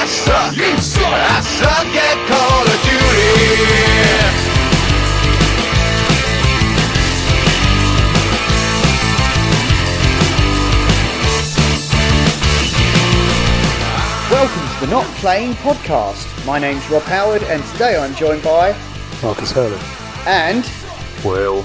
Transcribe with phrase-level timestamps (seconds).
[0.00, 0.56] I suck.
[0.56, 1.04] You suck.
[1.04, 4.30] I suck at Call of Duty.
[14.30, 16.46] Welcome to the Not Playing podcast.
[16.46, 18.72] My name's Rob Howard, and today I'm joined by
[19.22, 19.78] Marcus Hurley.
[20.26, 20.64] and
[21.22, 21.62] Well,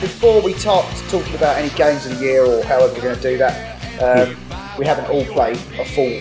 [0.00, 3.22] before we start talking about any games of the year or however we're going to
[3.22, 4.36] do that, um,
[4.76, 6.20] we haven't all played a full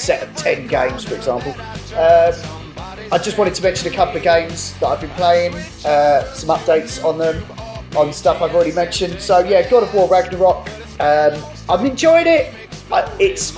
[0.00, 1.52] set of 10 games, for example.
[1.96, 2.34] Um,
[3.12, 5.54] I just wanted to mention a couple of games that I've been playing,
[5.84, 7.44] uh, some updates on them,
[7.96, 9.20] on stuff I've already mentioned.
[9.20, 10.68] So, yeah, God of War Ragnarok.
[11.00, 12.54] Um, I've enjoyed it.
[12.92, 13.56] I, it's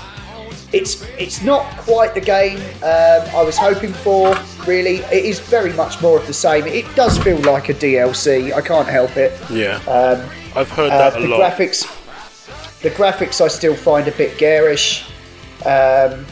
[0.73, 4.35] it's it's not quite the game um, I was hoping for.
[4.67, 6.67] Really, it is very much more of the same.
[6.67, 8.53] It does feel like a DLC.
[8.55, 9.33] I can't help it.
[9.51, 10.21] yeah, Um,
[10.57, 11.41] I've heard uh, that a the lot.
[11.41, 11.83] graphics,
[12.81, 15.05] the graphics, I still find a bit garish,
[15.67, 16.25] um,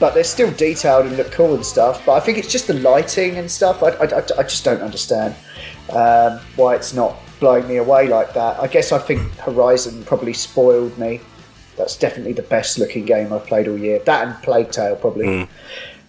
[0.00, 2.04] but they're still detailed and look cool and stuff.
[2.06, 3.82] But I think it's just the lighting and stuff.
[3.82, 4.04] I, I,
[4.38, 5.34] I- just don't understand
[5.90, 8.58] um, why it's not blowing me away like that.
[8.60, 11.20] I guess I think Horizon probably spoiled me.
[11.76, 14.00] That's definitely the best looking game I've played all year.
[14.00, 15.48] That and Plague Tale probably.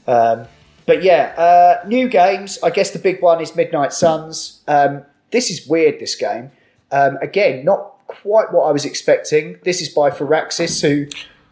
[0.07, 0.45] Um,
[0.87, 2.57] but yeah, uh, new games.
[2.63, 4.61] I guess the big one is Midnight Suns.
[4.67, 5.99] Um, this is weird.
[5.99, 6.49] This game,
[6.91, 9.57] um, again, not quite what I was expecting.
[9.63, 11.05] This is by Firaxis, who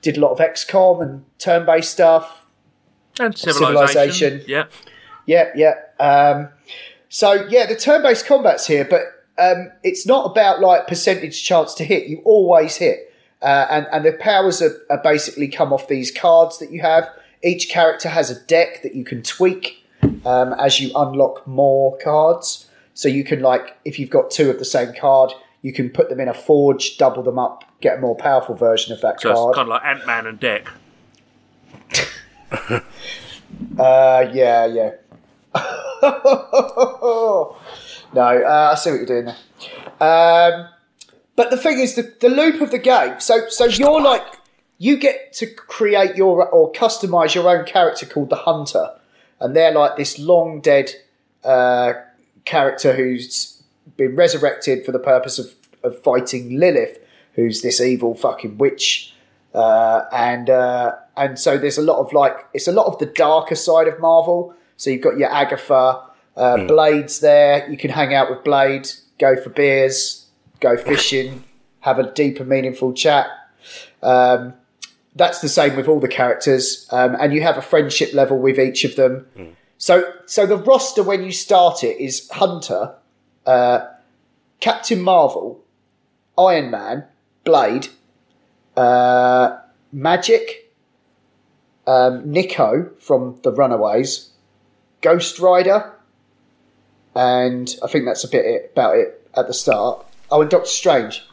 [0.07, 2.45] did a lot of XCOM and turn-based stuff.
[3.19, 4.13] And civilization.
[4.13, 4.41] Civilization.
[4.47, 4.65] Yeah.
[5.25, 5.73] Yeah, yeah.
[5.99, 6.49] Um,
[7.09, 9.01] so yeah, the turn-based combat's here, but
[9.37, 12.07] um, it's not about like percentage chance to hit.
[12.07, 16.59] You always hit, uh, and and the powers are, are basically come off these cards
[16.59, 17.09] that you have.
[17.43, 19.85] Each character has a deck that you can tweak
[20.25, 22.69] um, as you unlock more cards.
[22.93, 26.09] So you can like, if you've got two of the same card, you can put
[26.09, 29.33] them in a forge, double them up, get a more powerful version of that So
[29.33, 29.49] card.
[29.49, 30.69] it's kind of like Ant Man and Deck.
[33.79, 34.91] Uh, yeah, yeah.
[36.03, 37.55] no,
[38.15, 39.37] uh, I see what you're doing there.
[39.99, 40.67] Um,
[41.35, 43.19] but the thing is, the, the loop of the game.
[43.19, 44.23] So, so you're like,
[44.77, 48.89] you get to create your or customize your own character called the Hunter,
[49.39, 50.91] and they're like this long dead
[51.43, 51.93] uh,
[52.45, 53.56] character who's
[53.95, 55.53] been resurrected for the purpose of,
[55.83, 56.99] of fighting Lilith,
[57.33, 59.13] who's this evil fucking witch
[59.57, 63.07] uh, and uh, and so there's a lot of like it's a lot of the
[63.07, 64.53] darker side of Marvel.
[64.77, 66.03] So you've got your Agatha,
[66.35, 67.67] uh, Blade's there.
[67.69, 68.87] You can hang out with Blade,
[69.17, 70.27] go for beers,
[70.59, 71.43] go fishing,
[71.79, 73.27] have a deeper, meaningful chat.
[74.03, 74.53] Um,
[75.15, 78.59] that's the same with all the characters, um, and you have a friendship level with
[78.59, 79.25] each of them.
[79.79, 82.93] So so the roster when you start it is Hunter,
[83.47, 83.87] uh,
[84.59, 85.63] Captain Marvel,
[86.37, 87.05] Iron Man,
[87.43, 87.87] Blade,
[88.75, 89.57] uh,
[89.95, 90.49] Magik,
[91.87, 94.31] um, Nico from the Runaways,
[95.01, 95.93] Ghost Rider,
[97.15, 100.05] and I think that's a bit it, about it at the start.
[100.29, 101.25] Oh, and Doctor Strange.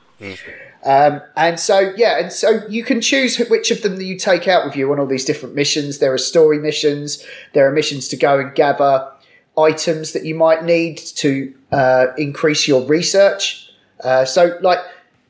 [0.84, 4.46] Um, and so, yeah, and so you can choose which of them that you take
[4.46, 5.98] out with you on all these different missions.
[5.98, 9.10] There are story missions, there are missions to go and gather
[9.58, 13.70] items that you might need to uh, increase your research.
[14.02, 14.78] Uh, so, like,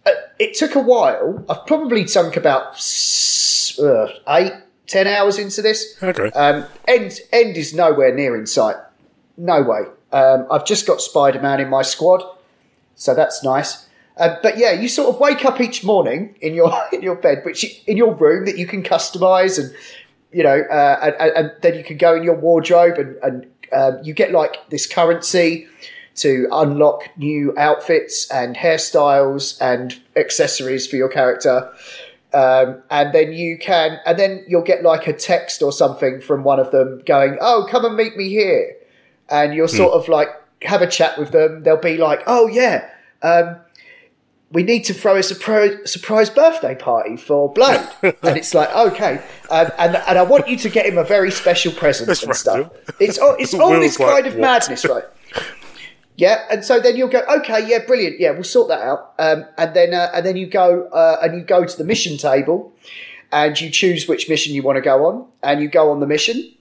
[0.07, 1.45] uh, it took a while.
[1.49, 2.75] I've probably sunk about
[3.83, 4.53] uh, eight,
[4.87, 5.97] ten hours into this.
[6.03, 6.31] Okay.
[6.31, 8.77] Um, end end is nowhere near in sight.
[9.37, 9.81] No way.
[10.13, 12.23] Um, I've just got Spider Man in my squad,
[12.95, 13.89] so that's nice.
[14.17, 17.43] Uh, but yeah, you sort of wake up each morning in your in your bed,
[17.45, 19.75] which you, in your room that you can customize, and
[20.33, 23.47] you know, uh, and, and- and then you can go in your wardrobe, and, and
[23.75, 25.67] um, you get like this currency
[26.17, 31.73] to unlock new outfits and hairstyles and accessories for your character.
[32.33, 36.43] Um, and then you can, and then you'll get like a text or something from
[36.43, 38.75] one of them going, "Oh, come and meet me here,"
[39.29, 40.29] and you'll sort of like
[40.63, 41.63] have a chat with them.
[41.63, 42.89] They'll be like, "Oh yeah,
[43.23, 43.57] um,
[44.55, 49.23] we need to throw a surprise, surprise birthday party for Blade," and it's like, "Okay,"
[49.51, 52.31] um, and and I want you to get him a very special present That's and
[52.31, 52.71] right, stuff.
[53.01, 55.05] It's all, it's all Will's this like, kind of "What?" madness, right?
[56.17, 59.47] Yeah, and so then you'll go, okay, yeah, brilliant, yeah, we'll sort that out, um,
[59.59, 62.73] and then uh, and then you go uh, and you go to the mission table,
[63.33, 66.07] and you choose which mission you want to go on, and you go on the
[66.07, 66.55] mission,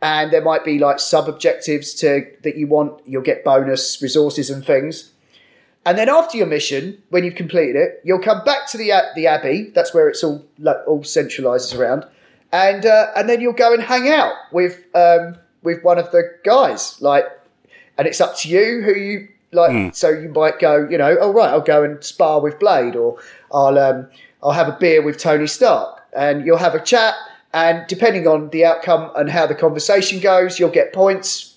[0.00, 3.02] and there might be like sub objectives to that you want.
[3.06, 5.12] You'll get bonus resources and things,
[5.86, 9.26] and then after your mission, when you've completed it, you'll come back to the the
[9.26, 9.70] abbey.
[9.74, 12.06] That's where it's all like, all centralizes around,
[12.52, 16.22] and uh, and then you'll go and hang out with um, with one of the
[16.44, 17.26] guys, like,
[17.98, 19.70] and it's up to you who you like.
[19.94, 23.18] So you might go, you know, oh right, I'll go and spar with Blade, or
[23.52, 24.08] I'll um,
[24.42, 27.14] I'll have a beer with Tony Stark, and you'll have a chat.
[27.54, 31.56] and depending on the outcome and how the conversation goes, you'll get points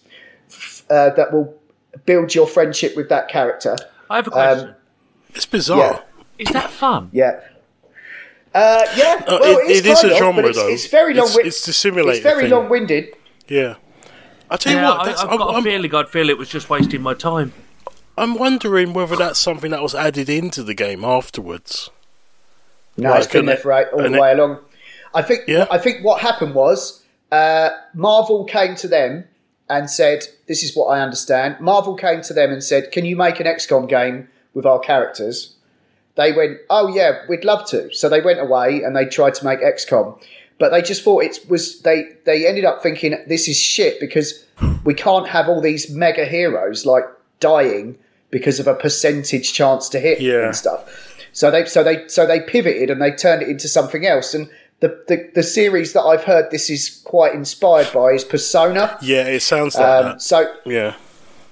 [0.92, 1.54] uh, that will
[2.06, 3.76] build your friendship with that character.
[4.10, 4.76] I have a question.
[5.36, 5.78] It's bizarre.
[5.78, 6.02] Yeah.
[6.40, 7.10] is that fun?
[7.12, 7.40] Yeah.
[8.54, 10.68] Uh, yeah, Uh, well, it- it's it is kind a of, genre, but it's, though.
[10.70, 11.30] it's very long.
[11.36, 12.16] It's to simulate.
[12.16, 13.14] It's very long-winded.
[13.48, 13.76] Yeah.
[14.50, 16.30] I tell you Yeah, what, I, that's, I've I'm, got a I'm, feeling I'd feel
[16.30, 17.54] it was just wasting my time.
[18.18, 21.90] I'm wondering whether that's something that was added into the game afterwards.
[22.96, 24.60] No, Right, it's been and there it- for eight, all and the it- way along.
[25.14, 25.42] I think.
[25.48, 25.68] Yeah.
[25.70, 29.26] I think what happened was uh, Marvel came to them
[29.70, 33.16] and said, "This is what I understand." Marvel came to them and said, "Can you
[33.16, 35.54] make an XCOM game with our characters?"
[36.16, 39.46] They went, "Oh yeah, we'd love to." So they went away and they tried to
[39.46, 40.20] make XCOM,
[40.58, 42.10] but they just thought it was they.
[42.26, 44.44] They ended up thinking this is shit because
[44.84, 47.04] we can't have all these mega heroes like
[47.40, 47.98] dying
[48.32, 50.46] because of a percentage chance to hit Yeah.
[50.48, 50.90] and stuff.
[51.34, 54.34] So they so they so they pivoted and they turned it into something else.
[54.34, 58.98] And the, the, the series that I've heard this is quite inspired by is Persona.
[59.02, 60.22] Yeah, it sounds like Um, that.
[60.22, 60.96] so Yeah.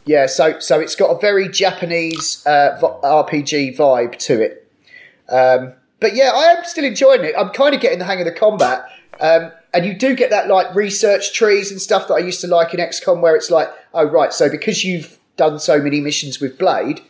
[0.06, 4.68] yeah, so so it's got a very Japanese uh, RPG vibe to it.
[5.30, 7.34] Um, but yeah, I am still enjoying it.
[7.38, 8.86] I'm kind of getting the hang of the combat.
[9.20, 12.48] Um, and you do get that like research trees and stuff that I used to
[12.48, 16.40] like in XCOM, where it's like, oh right, so because you've done so many missions
[16.40, 17.02] with Blade,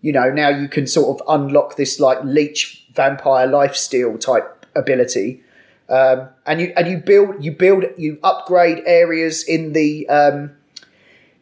[0.00, 5.42] you know, now you can sort of unlock this like leech vampire lifesteal type ability.
[5.88, 10.50] Um, and you and you build you build you upgrade areas in the um,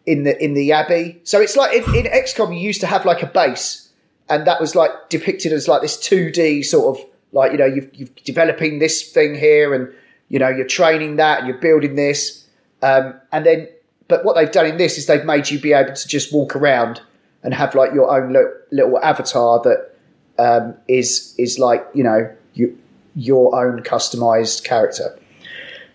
[0.06, 1.20] in the in the abbey.
[1.25, 3.88] So it's like in, in XCOM you used to have like a base,
[4.29, 7.64] and that was like depicted as like this two D sort of like you know
[7.64, 9.93] you've you're developing this thing here, and
[10.29, 12.46] you know you're training that, and you're building this,
[12.82, 13.69] um, and then
[14.08, 16.55] but what they've done in this is they've made you be able to just walk
[16.55, 17.00] around
[17.43, 19.91] and have like your own little, little avatar that
[20.38, 22.79] um, is is like you know you,
[23.14, 25.19] your own customized character.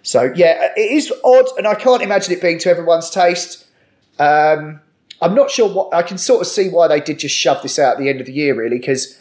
[0.01, 3.66] So yeah, it is odd, and I can't imagine it being to everyone's taste.
[4.18, 4.80] Um,
[5.21, 7.77] I'm not sure what I can sort of see why they did just shove this
[7.77, 9.19] out at the end of the year, really, because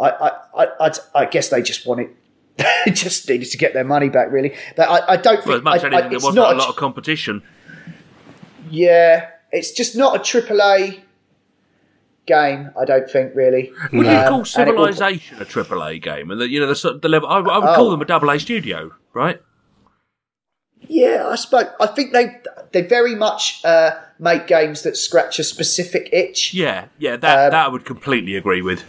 [0.00, 2.08] I I, I, I I guess they just wanted
[2.84, 4.54] They just needed to get their money back, really.
[4.76, 6.58] But I, I don't Well, think much I, as I, there wasn't not a a
[6.58, 7.42] lot of competition.
[8.70, 11.02] yeah, it's just not a triple A
[12.26, 12.70] game.
[12.80, 13.72] I don't think really.
[13.92, 16.30] Would you Um, call and it will- Civilization a triple A game?
[16.30, 17.74] And the, you know the, sort- the level, I, I would Oh.
[17.74, 19.40] call them a double A studio, right?
[20.88, 21.66] Yeah, I suppose.
[21.80, 22.36] I think they
[22.72, 26.52] they very much uh, make games that scratch a specific itch.
[26.52, 28.84] Yeah, yeah, that Um, that I would completely agree with.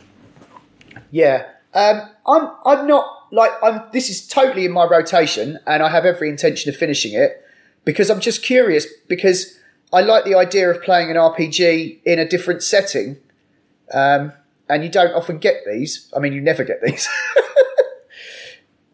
[1.11, 1.45] Yeah.
[1.73, 3.81] Um, I'm I'm not like I'm.
[3.93, 7.41] This is totally in my rotation, and I have every intention of finishing it
[7.85, 9.57] because I'm just curious because
[9.93, 13.17] I like the idea of playing an RPG in a different setting,
[13.93, 14.33] um,
[14.67, 16.11] and you don't often get these.
[16.15, 17.07] I mean, you never get these.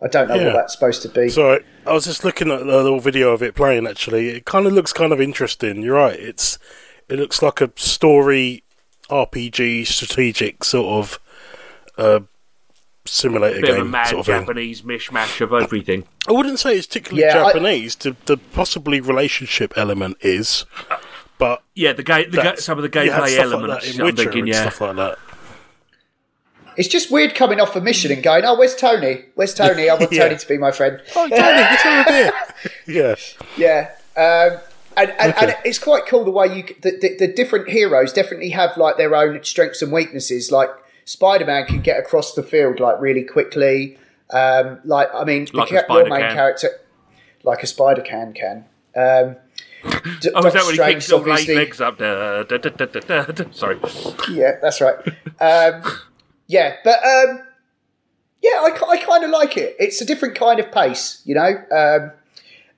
[0.01, 0.45] I don't know Yeah.
[0.47, 1.29] what that's supposed to be.
[1.29, 3.85] Sorry, I was just looking at the little video of it playing.
[3.87, 5.81] Actually, it kind of looks kind of interesting.
[5.81, 6.17] You're right.
[6.19, 6.57] It's
[7.09, 8.63] it looks like a story
[9.09, 11.19] RPG strategic sort of
[11.97, 12.19] uh,
[13.09, 14.41] simulator Bit of a game mad sort of thing.
[14.41, 16.05] Japanese mishmash of everything.
[16.27, 17.95] I wouldn't say it's particularly Yeah, I- Japanese.
[17.95, 20.65] The, the possibly relationship element is,
[21.37, 23.85] but Yeah, the game, the ga- some of the gameplay stuff like elements.
[23.87, 25.17] that in I'm thinking, yeah, stuff like that.
[26.77, 29.25] It's just weird coming off a mission and going, "Oh, where's Tony?
[29.35, 29.89] Where's Tony?
[29.89, 30.23] I want Yeah.
[30.25, 32.31] Tony to be my friend." Oh, Tony, let's have a beer.
[32.87, 33.15] yeah,
[33.57, 34.59] Yeah, um,
[34.95, 38.49] and, and, and it's quite cool the way you the, the, the different heroes definitely
[38.51, 40.51] have like their own strengths and weaknesses.
[40.53, 40.69] Like
[41.09, 43.97] Spider Man can get across the field like really quickly.
[44.29, 46.35] Um, like I mean, the Like a your main can.
[46.35, 46.69] character,
[47.43, 48.65] like a spider can can.
[48.95, 49.35] Um,
[50.21, 51.97] D- Oh, is that when he kicks his obviously- legs up?
[51.97, 53.43] Da, da, da.
[53.51, 53.79] Sorry.
[54.29, 54.97] Yeah, that's right.
[55.41, 55.81] Um,
[56.45, 57.41] yeah, but um,
[58.43, 59.75] yeah, I, I kind of like it.
[59.79, 61.47] It's a different kind of pace, you know.
[61.71, 62.11] Um,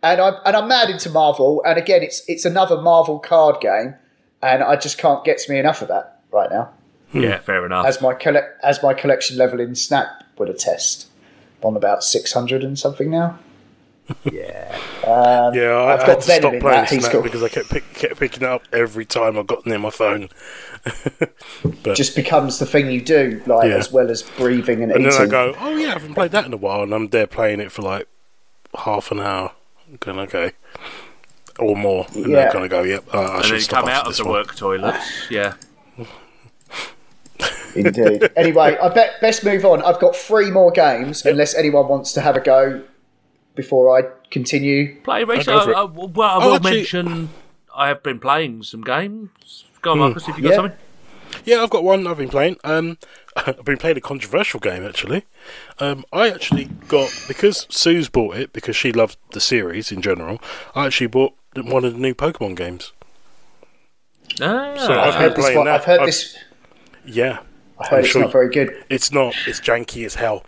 [0.04, 1.62] and I'm and I'm mad into Marvel.
[1.66, 3.96] And again, it's it's another Marvel card game,
[4.42, 6.70] and I just can't get to me enough of that right now.
[7.14, 7.86] Yeah, fair enough.
[7.86, 11.08] As my colle- as my collection level in Snap would attest,
[11.62, 13.40] I'm on about six hundred and something now.
[14.32, 14.78] yeah.
[15.06, 17.22] I, I've I got had to Venom stop playing that, Snap cool.
[17.22, 20.28] because I kept pick, kept picking it up every time I got near my phone.
[21.84, 23.76] but Just becomes the thing you do, like Yeah.
[23.78, 25.12] as well as breathing and, and eating.
[25.18, 27.28] then I go, oh yeah, I haven't played that in a while, and I'm there
[27.28, 28.08] playing it for like
[28.80, 29.52] half an hour.
[29.88, 30.52] I'm going okay,
[31.60, 32.48] or more, and Yeah.
[32.48, 33.06] I'm going to go, yep.
[33.14, 34.34] Uh, I and should then you stop come out of the one.
[34.34, 35.28] work toilets.
[35.30, 35.54] Yeah.
[37.76, 38.30] Indeed.
[38.36, 39.82] anyway, I bet best move on.
[39.82, 42.84] I've got three more games, unless anyone wants to have a go
[43.56, 45.00] before I continue.
[45.02, 45.46] Play race.
[45.46, 45.76] go for it.
[45.76, 47.30] Uh, well, I Oh, will actually- mention
[47.76, 49.64] I have been playing some games.
[49.82, 50.56] Go on, Marcus, if you got Yeah.
[50.56, 50.78] something.
[51.46, 52.58] Yeah, I've got one I've been playing.
[52.64, 52.98] Um,
[53.36, 55.24] I've been playing a controversial game actually.
[55.80, 60.42] Um, I actually got because Sue's bought it because she loved the series in general.
[60.76, 62.92] I actually bought one of the new Pokemon games.
[64.42, 65.66] Ah, So I've I've heard been this one.
[65.66, 65.76] that.
[65.76, 66.38] I've heard I've- this.
[67.06, 67.40] Yeah,
[67.82, 68.84] I heard it's not very good.
[68.90, 69.34] it's not.
[69.48, 70.44] It's janky as hell,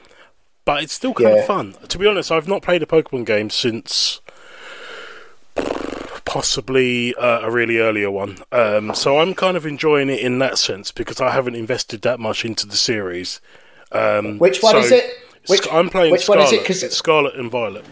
[0.66, 1.42] but it's still kind Yeah.
[1.42, 1.75] of fun.
[1.88, 4.20] To be honest, I've not played a Pokemon game since
[6.25, 8.38] possibly uh, a really earlier one.
[8.52, 12.20] Um, so I'm kind of enjoying it in that sense because I haven't invested that
[12.20, 13.40] much into the series.
[13.92, 15.06] Um, Which one so is it?
[15.48, 16.62] Which, I'm playing which one is it?
[16.62, 17.86] Because it's Scarlet and Violet.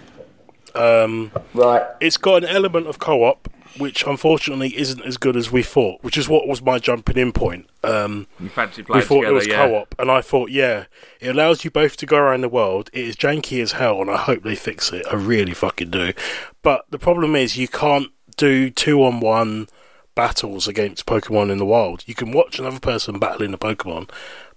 [0.74, 6.04] right, It's got an element of co-op, which unfortunately isn't as good as we thought,
[6.04, 7.70] which is what was my jumping in point.
[7.84, 9.56] Um, you fancy we thought together, it was yeah.
[9.56, 10.86] co-op, and I thought, yeah,
[11.20, 12.90] it allows you both to go around the world.
[12.94, 15.06] It is janky as hell, and I hope they fix it.
[15.10, 16.14] I really fucking do.
[16.62, 19.68] But the problem is, you can't do two-on-one
[20.16, 22.04] battles against Pokemon in the wild.
[22.06, 24.10] You can watch another person battling a Pokemon,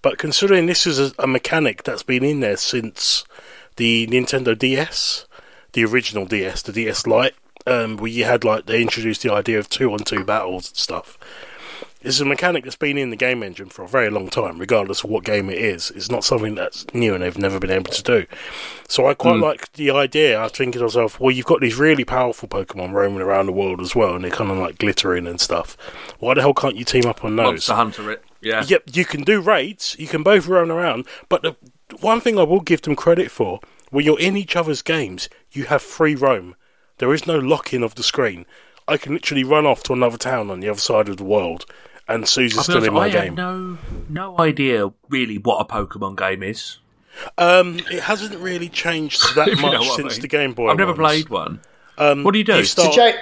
[0.02, 3.24] but considering this is a, a mechanic that's been in there since
[3.76, 5.26] the Nintendo DS,
[5.72, 7.34] the original DS, the DS Lite,
[7.66, 11.18] um, where you had like they introduced the idea of two-on-two battles and stuff.
[12.02, 15.02] Is a mechanic that's been in the game engine for a very long time, regardless
[15.02, 15.90] of what game it is.
[15.92, 18.26] It's not something that's new and they've never been able to do.
[18.88, 20.38] So I quite like the idea.
[20.38, 23.52] I was thinking to myself, well, you've got these really powerful Pokemon roaming around the
[23.52, 25.78] world as well, and they're kind of like glittering and stuff.
[26.18, 27.46] Why the hell can't you team up on those?
[27.46, 28.24] Monster Hunter it.
[28.42, 28.62] Yeah.
[28.66, 29.96] Yep, you can do raids.
[29.98, 31.06] You can both roam around.
[31.30, 31.56] But the
[32.02, 35.64] one thing I will give them credit for, when you're in each other's games, you
[35.64, 36.54] have free roam.
[36.98, 38.46] There is no lock-in of the screen.
[38.86, 41.64] I can literally run off to another town on the other side of the world,
[42.06, 43.24] and Susie's I'll still in my I game.
[43.24, 46.78] have no no idea really what a Pokemon game is.
[47.38, 50.20] Um, it hasn't really changed that If you know much I since mean.
[50.22, 50.68] the Game Boy.
[50.70, 50.98] I've never ones.
[51.00, 51.60] played one.
[51.96, 52.56] Um, What do you do?
[52.56, 53.14] You so start, Jay,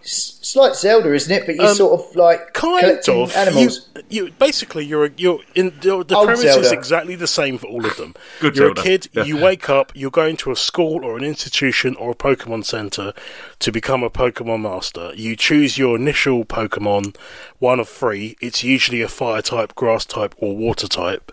[0.00, 1.44] it's it's like Zelda, isn't it?
[1.46, 3.34] But you're Um, sort of like kind collecting of.
[3.36, 3.88] animals.
[4.08, 7.58] You, you basically you're a- you're in the, the Old premise is exactly the same
[7.58, 8.14] for all of them.
[8.40, 8.80] Good you're Zelda.
[8.80, 9.08] a kid.
[9.12, 9.24] Yeah.
[9.24, 9.92] You wake up.
[9.94, 13.12] You're going to a school or an institution or a Pokemon Center
[13.58, 15.12] to become a Pokemon Master.
[15.14, 17.14] You choose your initial Pokemon,
[17.58, 18.36] one of three.
[18.40, 21.32] It's usually a Fire type, Grass type, or Water type.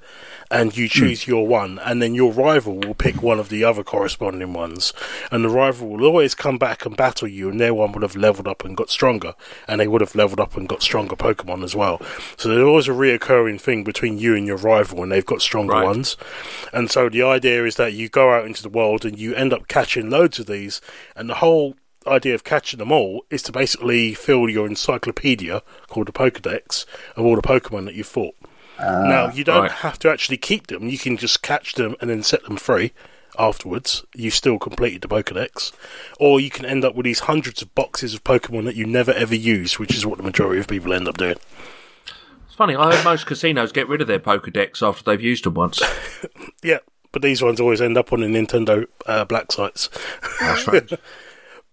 [0.52, 1.00] And you hmm.
[1.00, 4.94] choose your one, and then your rival will pick one of the other corresponding ones.
[5.32, 8.16] And the rival will always come back and battle you, and their one would have
[8.16, 9.34] leveled up and got stronger,
[9.68, 12.02] and they would have leveled up and got stronger Pokemon as well.
[12.38, 15.74] So there's always a reoccurring thing between you and your rival, and they've got stronger
[15.74, 15.84] Right.
[15.84, 16.18] ones.
[16.72, 19.54] And so the idea is that you go out into the world and you end
[19.54, 20.82] up catching loads of these,
[21.16, 21.76] and the whole
[22.08, 26.86] idea of catching them all is to basically fill your encyclopedia called the Pokedex
[27.16, 28.36] of all the Pokemon that you've fought.
[28.80, 29.72] Now you don't right.
[29.72, 32.94] have to actually keep them; you can just catch them and then set them free.
[33.38, 35.74] Afterwards, you still completed the Pokedex,
[36.20, 39.12] or you can end up with these hundreds of boxes of Pokemon that you never
[39.12, 41.36] ever use, which is what the majority of people end up doing.
[42.46, 42.78] It's funny.
[42.78, 45.82] I heard most casinos get rid of their Pokedex after they've used them once.
[46.64, 46.80] Yeah,
[47.12, 49.90] but these ones always end up on the Nintendo uh, black sites.
[50.42, 50.90] That's right.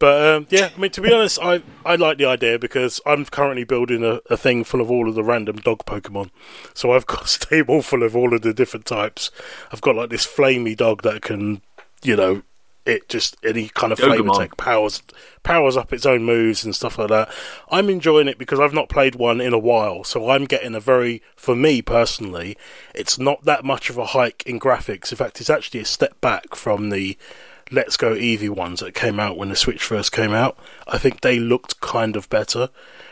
[0.03, 3.25] But um, yeah, I mean to be honest, I I like the idea because I'm
[3.25, 6.31] currently building a, a thing full of all of the random dog Pokemon.
[6.75, 9.31] So I've got a stable full of all of the different types.
[9.71, 11.63] I've got like this flamey dog that can,
[12.03, 12.43] you know,
[12.85, 15.05] it just any kind of flame attack powers
[15.45, 17.33] powers up its own moves and stuff like that.
[17.71, 20.81] I'm enjoying it because I've not played one in a while, so I'm getting a
[20.81, 22.57] very for me personally,
[22.93, 25.13] it's not that much of a hike in graphics.
[25.13, 27.17] In fact, it's actually a step back from the
[27.73, 30.59] Let's Go Eevee ones that came out when the Switch first came out.
[30.87, 32.69] I think they looked kind of better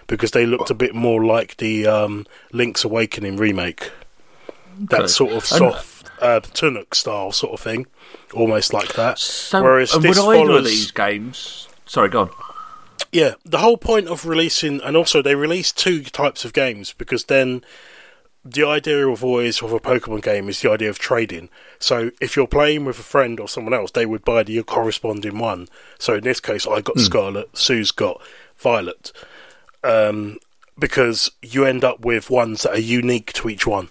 [0.06, 3.90] because they looked a bit more like the um, Link's Awakening remake.
[4.78, 7.86] That sort of soft uh, Tunic style sort of thing,
[8.34, 9.18] almost like that.
[9.18, 11.68] So, Whereas and this would either follows- these games?
[11.86, 12.30] Sorry, go on.
[13.12, 17.24] Yeah, the whole point of releasing, and also they release two types of games because
[17.24, 17.64] then
[18.44, 21.50] the idea of always of a Pokemon game is the idea of trading.
[21.78, 25.38] So if you're playing with a friend or someone else, they would buy the corresponding
[25.38, 25.68] one.
[25.98, 28.20] So in this case, I got Scarlet, Sue's got
[28.56, 29.12] Violet,
[29.84, 30.38] um,
[30.78, 33.88] because you end up with ones that are unique to each one.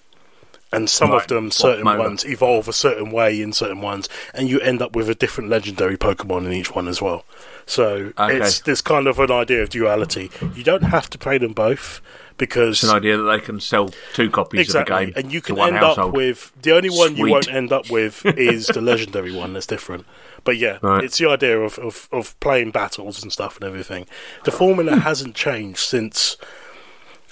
[0.72, 4.60] And some of them, certain ones, evolve a certain way in certain ones, and you
[4.60, 7.26] end up with a different legendary Pokemon in each one as well.
[7.70, 8.38] So Okay.
[8.38, 10.32] it's this kind of an idea of duality.
[10.56, 12.02] You don't have to play them both
[12.38, 15.34] because It's an idea that they can sell two copies exactly, of the game and
[15.34, 16.10] you can end household.
[16.10, 19.54] up with the only one you won't end up with is the legendary one.
[19.54, 20.06] That's different.
[20.44, 21.04] But yeah, Right.
[21.04, 24.08] it's the idea of, of of playing battles and stuff and everything.
[24.46, 26.38] The formula hasn't changed since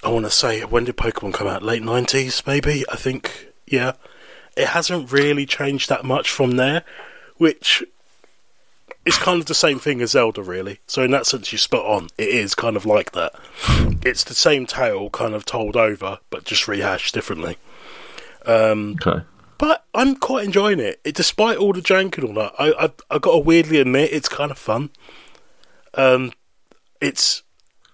[0.03, 1.63] I want to say when did Pokemon come out?
[1.63, 2.83] Late nineties, maybe.
[2.91, 3.93] I think yeah.
[4.55, 6.83] It hasn't really changed that much from there,
[7.37, 7.83] which
[9.07, 10.79] it's kind of the same thing as Zelda, really.
[10.85, 12.09] So in that sense, you're spot on.
[12.17, 13.33] It is kind of like that.
[14.05, 17.57] It's the same tale, kind of told over, but just rehashed differently.
[18.45, 19.23] Um, Okay.
[19.57, 20.99] But I'm quite enjoying it.
[21.03, 24.11] it despite all the jank and all that, I, I I got to weirdly admit
[24.13, 24.91] it's kind of fun.
[25.95, 26.31] Um,
[27.01, 27.41] it's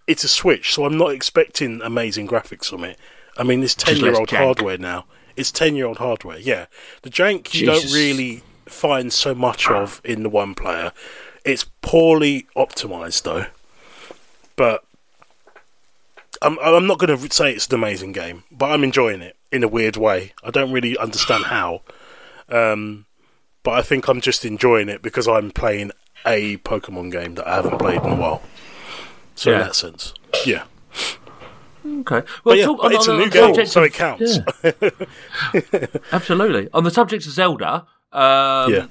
[0.08, 2.98] it's a Switch, so I'm not expecting amazing graphics from it.
[3.38, 5.05] I mean, it's ten year old hardware now.
[5.38, 6.38] It's ten year old hardware.
[6.38, 6.65] Yeah,
[7.03, 10.91] the jank you don't really find so much of in the one player.
[11.46, 13.46] It's poorly optimized though,
[14.55, 14.84] but
[16.41, 19.63] I'm I'm not going to say it's an amazing game, but I'm enjoying it in
[19.63, 20.34] a weird way.
[20.43, 21.82] I don't really understand how,
[22.50, 23.05] um,
[23.63, 25.91] but I think I'm just enjoying it because I'm playing
[26.25, 28.41] a Pokemon game that I haven't played in a while.
[29.36, 30.13] So in that sense,
[30.46, 30.63] yeah.
[31.86, 32.22] Okay.
[32.46, 34.38] Well, yeah, talk- on- it's a new game, so it counts.
[34.63, 34.79] Yeah.
[36.13, 36.70] Absolutely.
[36.74, 38.86] On the subject of Zelda, um, Yeah.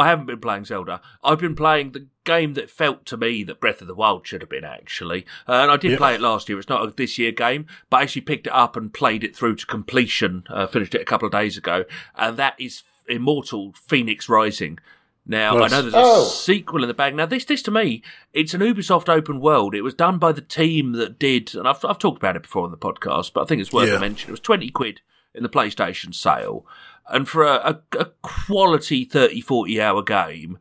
[0.00, 1.00] I haven't been playing Zelda.
[1.24, 4.42] I've been playing the game that felt to me that Breath of the Wild should
[4.42, 5.96] have been actually, uh, and I did Yeah.
[5.96, 6.56] play it last year.
[6.58, 9.34] It's not a this year game, but I actually picked it up and played it
[9.34, 10.44] through to completion.
[10.48, 11.84] Uh, finished it a couple of days ago,
[12.14, 14.78] and that is Immortal Fenyx Rising.
[15.26, 15.72] Now Nice.
[15.72, 16.22] I know there's Oh.
[16.22, 17.14] a sequel in the bag.
[17.16, 19.74] Now this, this to me, it's an Ubisoft open world.
[19.74, 22.62] It was done by the team that did, and I've I've talked about it before
[22.64, 23.96] on the podcast, but I think it's worth Yeah.
[23.96, 24.28] a mention.
[24.28, 25.00] It was twenty quid
[25.34, 26.66] in the PlayStation sale,
[27.10, 30.58] and for a, a, a quality 30, 40 hour game,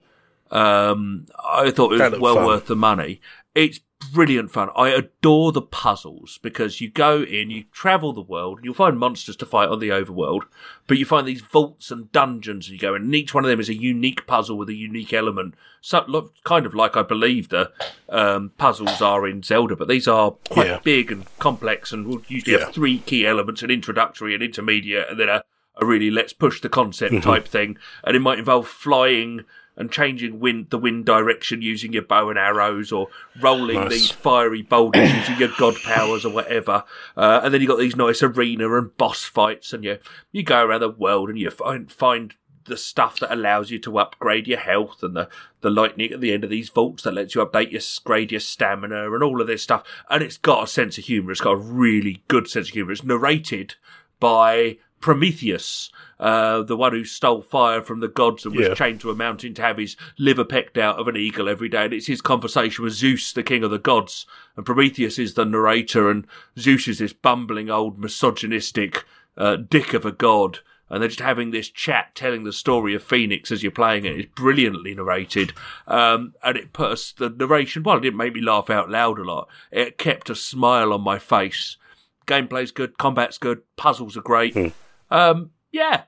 [0.52, 2.46] um, I thought it was well fun.
[2.46, 3.22] worth the money.
[3.56, 3.80] It's
[4.14, 4.70] brilliant fun.
[4.76, 8.98] I adore the puzzles because you go in, you travel the world, and you'll find
[9.00, 10.44] monsters to fight on the overworld,
[10.86, 13.50] but you find these vaults and dungeons, and you go in, and each one of
[13.50, 15.56] them is a unique puzzle with a unique element.
[15.82, 17.72] So, kind of like I believe the
[18.10, 20.80] um, puzzles are in Zelda, but these are quite Yeah.
[20.84, 22.66] big and complex, and will usually Yeah.
[22.66, 25.44] have three key elements: an introductory, an intermediate, and then a,
[25.80, 27.78] a really let's push the concept type thing.
[28.04, 32.40] And it might involve flying and changing wind the wind direction using your bow and
[32.40, 33.08] arrows, or
[33.40, 33.90] rolling Nice.
[33.92, 36.84] these fiery boulders using your god powers or whatever.
[37.16, 40.00] Uh, and then you got these nice arena and boss fights, and you
[40.32, 42.34] you go around the world and you find find
[42.66, 45.30] the stuff that allows you to upgrade your health and the,
[45.62, 48.42] the lightning at the end of these vaults that lets you update your grade your
[48.42, 49.84] stamina and all of this stuff.
[50.10, 51.32] And it's got a sense of humour.
[51.32, 52.92] It's got a really good sense of humour.
[52.92, 53.76] It's narrated
[54.20, 55.90] by Prometheus,
[56.20, 58.74] uh, the one who stole fire from the gods and was Yeah.
[58.74, 61.86] chained to a mountain to have his liver pecked out of an eagle every day.
[61.86, 64.26] And it's his conversation with Zeus, the king of the gods.
[64.58, 66.28] And Prometheus is the narrator, and
[66.60, 69.06] Zeus is this bumbling old misogynistic
[69.38, 70.60] uh, dick of a god.
[70.90, 74.20] And they're just having this chat, telling the story of Fenyx as you're playing it.
[74.20, 75.54] It's brilliantly narrated,
[75.88, 77.84] um, and it put us the narration.
[77.84, 79.48] Well, it didn't make me laugh out loud a lot.
[79.72, 81.78] It kept a smile on my face.
[82.26, 84.54] Gameplay's good, combat's good, puzzles are great.
[84.54, 84.68] Hmm.
[85.10, 86.04] Um, yeah,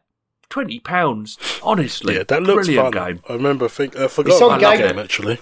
[0.49, 1.37] twenty pounds.
[1.63, 3.07] Honestly, Yeah, that looks brilliant fun.
[3.15, 3.23] game.
[3.29, 3.67] I remember.
[3.69, 5.39] Think I forgot It's on about that Game- game actually.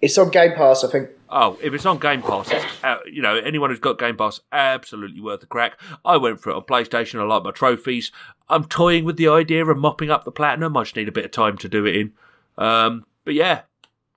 [0.00, 1.10] It's on Game Pass, I think.
[1.30, 4.40] Oh, if it's on Game Pass, it's, uh, you know, anyone who's got Game Pass,
[4.50, 5.80] absolutely worth a crack.
[6.04, 7.20] I went for it on PlayStation.
[7.20, 8.10] I like my trophies.
[8.48, 10.76] I'm toying with the idea of mopping up the platinum.
[10.76, 12.12] I just need a bit of time to do it in.
[12.58, 13.60] Um, but yeah,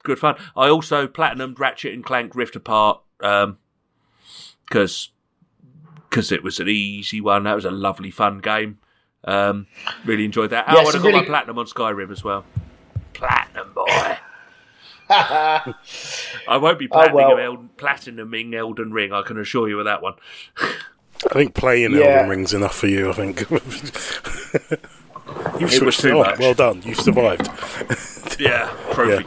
[0.04, 0.36] good fun.
[0.58, 3.02] I also platinumed Ratchet and Clank Rift Apart
[4.68, 5.10] because
[6.16, 7.44] because it was an easy one.
[7.44, 8.78] That was a lovely, fun game.
[9.26, 9.68] Um,
[10.06, 10.66] really enjoyed that.
[10.70, 12.46] Yeah, oh, it's and I a got my platinum on Skyrim as well.
[13.14, 13.86] Platinum boy.
[15.10, 15.74] I
[16.58, 17.38] won't be Oh, platinuming, well.
[17.40, 19.12] Elden, platinuming Elden Ring.
[19.12, 20.14] I can assure you of that one.
[20.58, 22.06] I think playing Yeah.
[22.06, 23.10] Elden Ring's enough for you.
[23.10, 23.42] I think.
[25.60, 26.20] You've It was switched too it on.
[26.28, 26.40] much.
[26.40, 26.82] Well done.
[26.84, 27.50] You survived.
[28.40, 29.26] Yeah, trophy.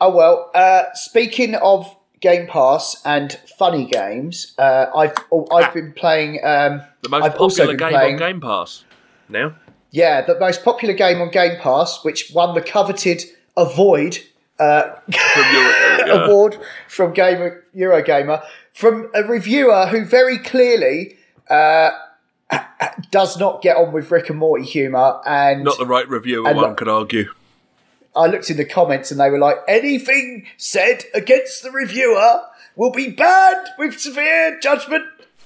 [0.00, 0.50] Oh well.
[0.54, 6.40] Uh, speaking of Game Pass and funny games, uh, I've oh, I've been playing.
[6.42, 8.14] Um, The most I've popular game playing.
[8.14, 8.84] on Game Pass.
[9.28, 9.54] Now,
[9.90, 13.24] Yeah, the most popular game on Game Pass, which won the coveted
[13.56, 14.18] Avoid
[14.58, 16.56] uh, from uh, award
[16.88, 21.16] from Gamer Eurogamer from a reviewer who very clearly
[21.50, 21.90] uh,
[23.10, 25.20] does not get on with Rick and Morty humour.
[25.26, 27.30] And not the right reviewer, one could argue.
[28.14, 32.40] I looked in the comments and they were like, anything said against the reviewer
[32.76, 35.04] will be banned with severe judgment.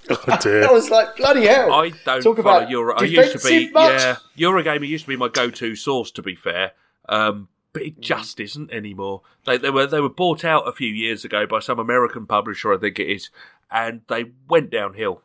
[0.08, 1.72] Oh I was like, bloody hell.
[1.72, 2.94] I don't Talk follow about Euro.
[2.96, 4.00] I used to be, defensive much?
[4.00, 4.16] yeah,
[4.50, 6.10] Eurogamer used to be my go-to source.
[6.12, 6.72] To be fair,
[7.08, 9.22] um, but it just isn't anymore.
[9.46, 12.72] They, they were they were bought out a few years ago by some American publisher,
[12.72, 13.30] I think it is,
[13.68, 15.22] and they went downhill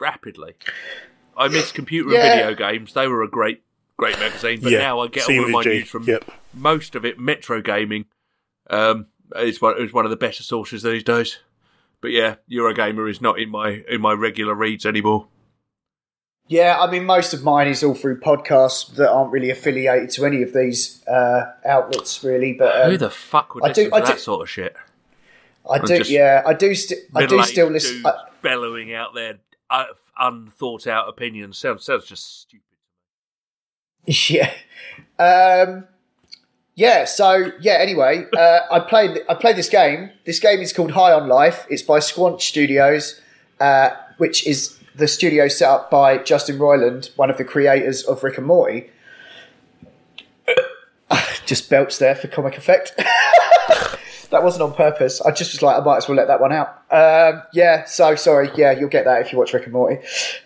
[0.00, 0.54] rapidly.
[1.36, 2.24] I miss computer Yeah.
[2.24, 2.92] and video games.
[2.92, 3.62] They were a great
[3.96, 4.78] great magazine, but yeah.
[4.78, 6.30] now I get all of my news from Yep.
[6.52, 8.06] most of it Metro Gaming.
[8.70, 11.38] Um, it's one, it's one of the better sources these days.
[12.00, 15.28] But yeah, Eurogamer is not in my in my regular reads anymore.
[16.46, 20.26] Yeah, I mean, most of mine is all through podcasts that aren't really affiliated to
[20.26, 22.52] any of these uh, outlets, really.
[22.52, 24.76] But um, Who the fuck would I do- to I that do- sort of shit?
[25.70, 28.02] I do, yeah, I do, st- I do still listen.
[28.02, 29.38] dudes bellowing out their
[29.70, 29.86] uh,
[30.18, 32.64] unthought out opinions sounds sounds just stupid.
[34.28, 34.52] Yeah.
[35.18, 35.86] Um,
[36.74, 37.04] yeah.
[37.04, 37.74] So yeah.
[37.74, 39.20] Anyway, uh, I played.
[39.28, 40.10] I played this game.
[40.26, 41.66] This game is called High on Life.
[41.70, 43.20] It's by Squanch Studios,
[43.60, 48.22] uh, which is the studio set up by Justin Roiland, one of the creators of
[48.22, 48.90] Rick and Morty.
[51.46, 52.94] Just belts there for comic effect.
[54.30, 55.20] that wasn't on purpose.
[55.20, 56.68] I just was like, I might as well let that one out.
[56.90, 57.84] Um, yeah.
[57.84, 58.50] So sorry.
[58.56, 59.96] Yeah, you'll get that if you watch Rick and Morty.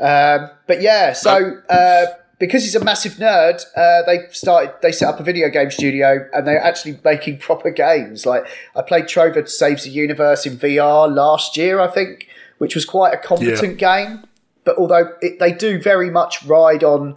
[0.01, 1.12] Um, but yeah.
[1.12, 1.61] So.
[1.71, 2.07] Uh,
[2.38, 4.72] because he's a massive nerd, uh, they started.
[4.81, 8.24] They set up a video game studio, and they're actually making proper games.
[8.24, 8.46] Like
[8.77, 13.12] I played Trover Saves the Universe in VR last year, I think, which was quite
[13.12, 14.24] a competent game.
[14.64, 17.16] But although it, they do very much ride on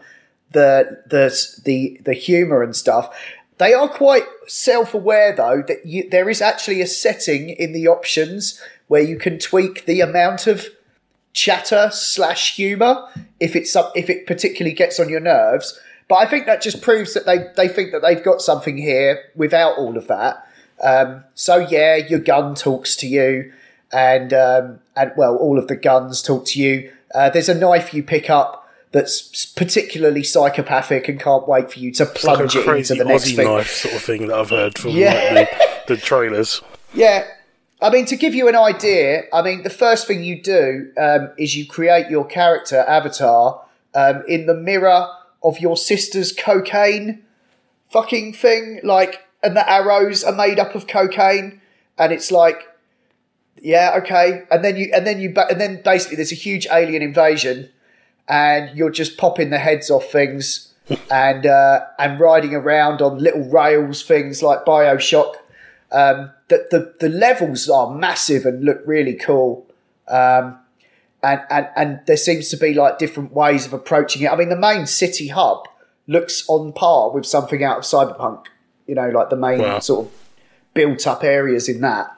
[0.52, 3.16] the the the the humor and stuff,
[3.58, 7.88] they are quite self aware though that you, there is actually a setting in the
[7.88, 10.66] options where you can tweak the amount of
[11.34, 13.08] chatter slash humor
[13.40, 15.80] if it's if it particularly gets on your nerves.
[16.08, 19.24] But I think that just proves that they they think that they've got something here
[19.36, 20.46] without all of that.
[20.84, 23.52] Um, so yeah, your gun talks to you,
[23.94, 26.92] and um, and well, all of the guns talk to you.
[27.14, 28.58] Uh, there's a knife you pick up
[28.92, 33.06] that's particularly psychopathic and can't wait for you to like plunge a it into the
[33.06, 33.48] next thing.
[33.48, 35.32] knife sort of thing that I've heard from Yeah.
[35.34, 36.62] like, the, the trailers.
[36.94, 37.26] Yeah.
[37.82, 41.32] I mean, to give you an idea, I mean, the first thing you do um,
[41.38, 43.66] is you create your character avatar
[43.96, 45.08] um, in the mirror
[45.44, 47.24] of your sister's cocaine
[47.92, 48.80] fucking thing.
[48.84, 51.62] Like, and the arrows are made up of cocaine,
[51.98, 52.68] and it's like,
[53.62, 54.44] yeah, okay.
[54.52, 57.70] And then you, and then you, and then basically there's a huge alien invasion,
[58.28, 60.74] and you're just popping the heads off things,
[61.12, 65.36] and uh, and riding around on little rails things like Bioshock
[65.92, 69.66] um, the, the the levels are massive and look really cool.
[70.08, 70.60] Um,
[71.24, 74.32] and, and and there seems to be like different ways of approaching it.
[74.32, 75.68] I mean, the main city hub
[76.08, 78.46] looks on par with something out of Cyberpunk.
[78.86, 79.80] You know, like the main Wow.
[79.80, 80.14] sort of
[80.74, 82.16] built up areas in that.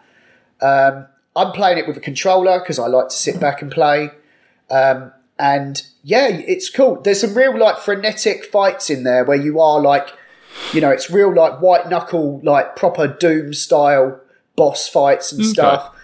[0.62, 4.10] Um, I'm playing it with a controller because I like to sit back and play.
[4.72, 7.02] Um, and yeah, it's cool.
[7.02, 10.10] There's some real like frenetic fights in there where you are like
[10.74, 14.20] you know, it's real like white knuckle, like proper Doom style
[14.56, 15.96] boss fights and stuff.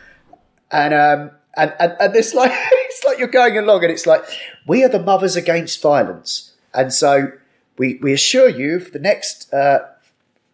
[0.71, 4.23] And um and, and and it's like it's like you're going along and it's like
[4.67, 7.31] we are the mothers against violence, and so
[7.77, 9.53] we we assure you for the next.
[9.53, 9.79] Uh,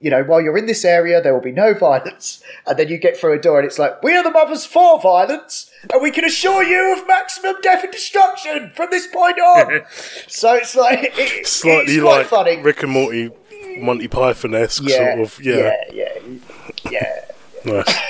[0.01, 2.43] you know, while you're in this area, there will be no violence.
[2.67, 5.01] And then you get through a door and it's like, we are the mothers for
[5.01, 9.81] violence, and we can assure you of maximum death and destruction from this point on.
[10.27, 12.61] so it's like, it, Slightly it's like funny.
[12.61, 13.31] Rick and Morty,
[13.79, 15.43] Monty Python esque yeah, sort of.
[15.43, 15.75] Yeah.
[15.91, 17.25] yeah, yeah, yeah.
[17.65, 17.95] Nice.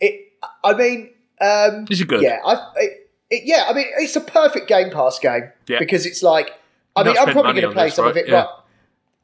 [0.00, 0.32] It,
[0.64, 2.20] I mean, um, Is it good?
[2.20, 3.66] Yeah, I, it, it, yeah.
[3.68, 5.78] I mean, it's a perfect Game Pass game Yeah.
[5.78, 6.50] because it's like.
[6.96, 8.28] I mean, I'm probably going to play this, some of it.
[8.28, 8.34] Yeah.
[8.34, 8.48] Right,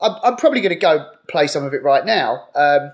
[0.00, 2.46] I'm, I'm probably going to go play some of it right now.
[2.54, 2.92] Um,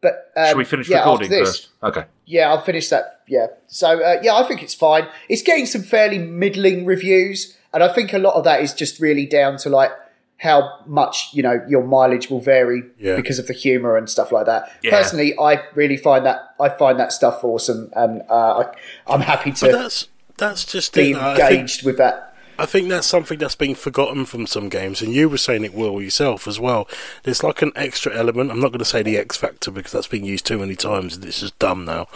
[0.00, 1.68] but um, Should we finish yeah, recording this, first?
[1.82, 2.04] Okay.
[2.24, 3.22] Yeah, I'll finish that.
[3.28, 3.48] Yeah.
[3.66, 5.06] So uh, yeah, I think it's fine.
[5.28, 9.00] It's getting some fairly middling reviews, and I think a lot of that is just
[9.00, 9.90] really down to like
[10.38, 13.16] how much you know your mileage will vary Yeah.
[13.16, 14.70] because of the humor and stuff like that.
[14.82, 14.90] Yeah.
[14.92, 19.50] Personally, I really find that I find that stuff awesome, and uh, I, I'm happy
[19.50, 21.16] But to that's that's just be it.
[21.16, 22.24] I think, engaged with that.
[22.60, 25.74] I think that's something that's been forgotten from some games, and you were saying it
[25.74, 26.88] will yourself as well.
[27.22, 28.50] There's like an extra element.
[28.50, 31.14] I'm not going to say the X factor because that's been used too many times
[31.16, 32.06] and it's just dumb now.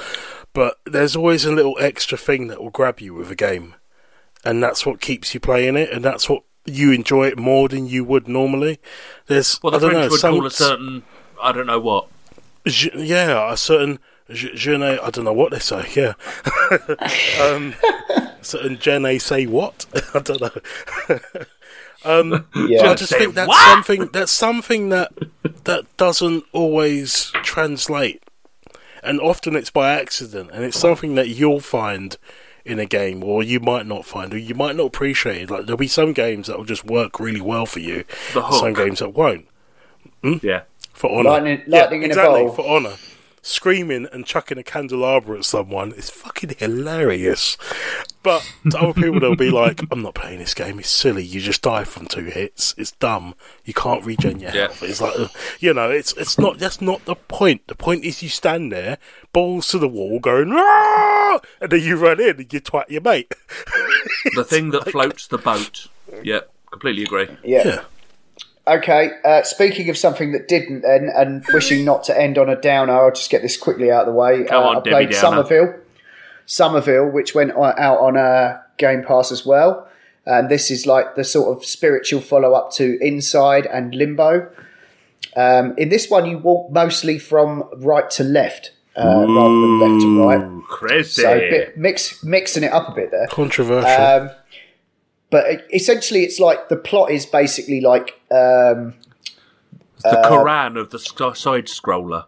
[0.52, 3.74] But there's always a little extra thing that will grab you with a game,
[4.44, 7.87] and that's what keeps you playing it, and that's what you enjoy it more than
[7.87, 8.79] you would normally.
[9.27, 11.03] There's Well, the I don't French know would some call a certain,
[11.42, 12.07] I don't know what.
[12.66, 13.98] Je, yeah, a certain
[14.31, 15.88] je, je ne, I don't know what they say.
[15.96, 16.14] Yeah,
[17.40, 17.75] um,
[18.42, 21.18] certain je ne say what I don't know.
[22.05, 22.90] um, Yeah.
[22.90, 23.68] I just think that's what?
[23.75, 25.12] something that's something that
[25.64, 28.22] that doesn't always translate,
[29.03, 32.16] and often it's by accident, and it's something that you'll find
[32.64, 35.51] in a game, or you might not find, or you might not appreciate.
[35.51, 38.55] Like there'll be some games that will just work really well for you, The and
[38.55, 39.46] some games that won't.
[40.22, 40.35] Hmm?
[40.42, 40.62] Yeah.
[40.92, 42.53] For honor, Lightning- lightning in a exactly, bowl.
[42.53, 42.94] For honor,
[43.42, 47.57] screaming and chucking a candelabra at someone is fucking hilarious.
[48.22, 50.78] But to other people, they'll be like, "I'm not playing this game.
[50.78, 51.24] It's silly.
[51.24, 52.72] You just die from two hits.
[52.78, 53.35] It's dumb.
[53.64, 54.61] You can't regen your Yeah.
[54.68, 55.28] health." It's like, uh,
[55.59, 56.59] you know, it's it's not.
[56.59, 57.66] That's not the point.
[57.66, 58.98] The point is you stand there,
[59.33, 63.02] balls to the wall, going, "Ah!" and then you run in and you twat your
[63.02, 63.35] mate.
[64.37, 65.88] The thing that floats the boat
[66.22, 67.28] Yeah, completely agree.
[67.44, 67.62] Yeah.
[67.66, 67.81] Yeah.
[68.66, 69.11] Okay.
[69.25, 72.92] Uh, speaking of something that didn't end, and wishing not to end on a downer,
[72.92, 74.44] I'll just get this quickly out of the way.
[74.44, 75.20] Come uh, on, I Debbie played Downer.
[75.20, 75.75] Somerville.
[76.46, 79.88] Somerville, which went out on uh, Game Pass as well.
[80.25, 84.48] And this is like the sort of spiritual follow up to Inside and Limbo.
[85.35, 90.03] Um, in this one, you walk mostly from right to left uh, rather than left
[90.03, 90.64] to right.
[90.68, 91.22] Crazy.
[91.22, 93.27] So bit mix, mixing it up a bit there.
[93.29, 93.90] Controversial.
[93.90, 94.31] Um,
[95.33, 98.92] but essentially, it's like the plot is basically like um,
[100.03, 102.27] the Quran of the side scroller.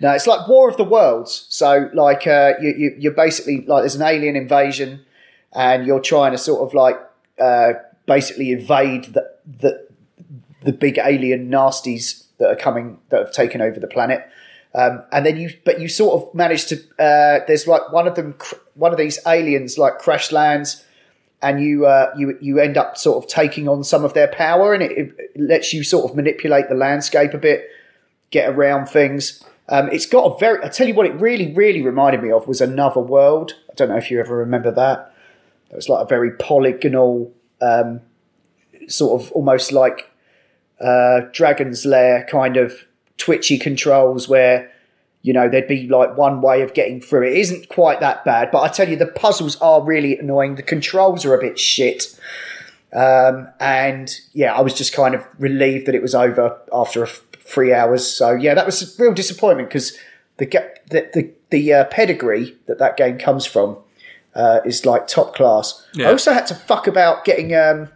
[0.00, 1.46] no, it's like War of the Worlds.
[1.48, 5.06] So like uh, you, you you're basically like there's an alien invasion,
[5.54, 6.96] and you're trying to sort of like
[7.40, 7.72] uh,
[8.04, 9.88] basically invade the the
[10.64, 14.28] the big alien nasties that are coming that have taken over the planet.
[14.74, 16.76] Um, and then you, but you sort of manage to.
[16.98, 20.84] Uh, there's like one of them, cr- one of these aliens like crash lands,
[21.42, 24.72] and you uh, you you end up sort of taking on some of their power,
[24.72, 27.68] and it, it lets you sort of manipulate the landscape a bit,
[28.30, 29.42] get around things.
[29.68, 30.64] Um, it's got a very.
[30.64, 33.54] I tell you what, it really really reminded me of was Another World.
[33.70, 35.14] I don't know if you ever remember that.
[35.70, 38.00] It was like a very polygonal, um,
[38.88, 40.10] sort of almost like
[40.80, 42.86] uh, Dragon's Lair kind of
[43.18, 44.70] twitchy controls where
[45.26, 47.32] you know there'd be like one way of getting through it.
[47.32, 50.54] It isn't quite that bad, but I tell you the puzzles are really annoying.
[50.54, 52.16] The controls are a bit shit.
[52.92, 57.08] Um, and yeah, I was just kind of relieved that it was over after a
[57.08, 58.06] f- three hours.
[58.06, 59.98] So yeah, that was a real disappointment because
[60.36, 60.46] the,
[60.90, 63.76] the the the uh, pedigree that that game comes from
[64.36, 65.84] uh, is like top class.
[66.06, 67.88] I also had to fuck about getting um,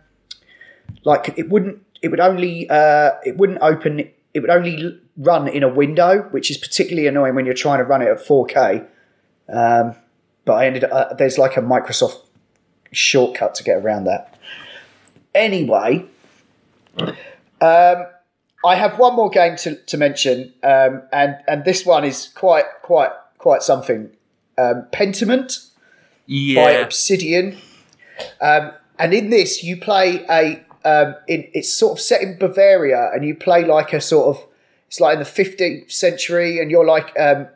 [1.04, 4.00] like it wouldn't it would only uh, it wouldn't open
[4.34, 7.84] it would only run in a window, which is particularly annoying when you're trying to
[7.84, 8.86] run it at 4K.
[9.48, 9.94] Um,
[10.44, 12.22] but I ended uh, there's like a Microsoft
[12.92, 14.38] shortcut to get around that.
[15.34, 16.06] Anyway,
[16.98, 18.06] um,
[18.64, 22.64] I have one more game to, to mention, um, and and this one is quite
[22.82, 24.10] quite quite something.
[24.58, 25.70] Um, Pentiment
[26.54, 27.58] by Obsidian.
[28.40, 30.64] Um, and in this, you play a.
[30.82, 34.46] Um, in, it's sort of set in Bavaria, and you play like a sort of.
[34.90, 37.46] It's like in the 15th century, and you're like um,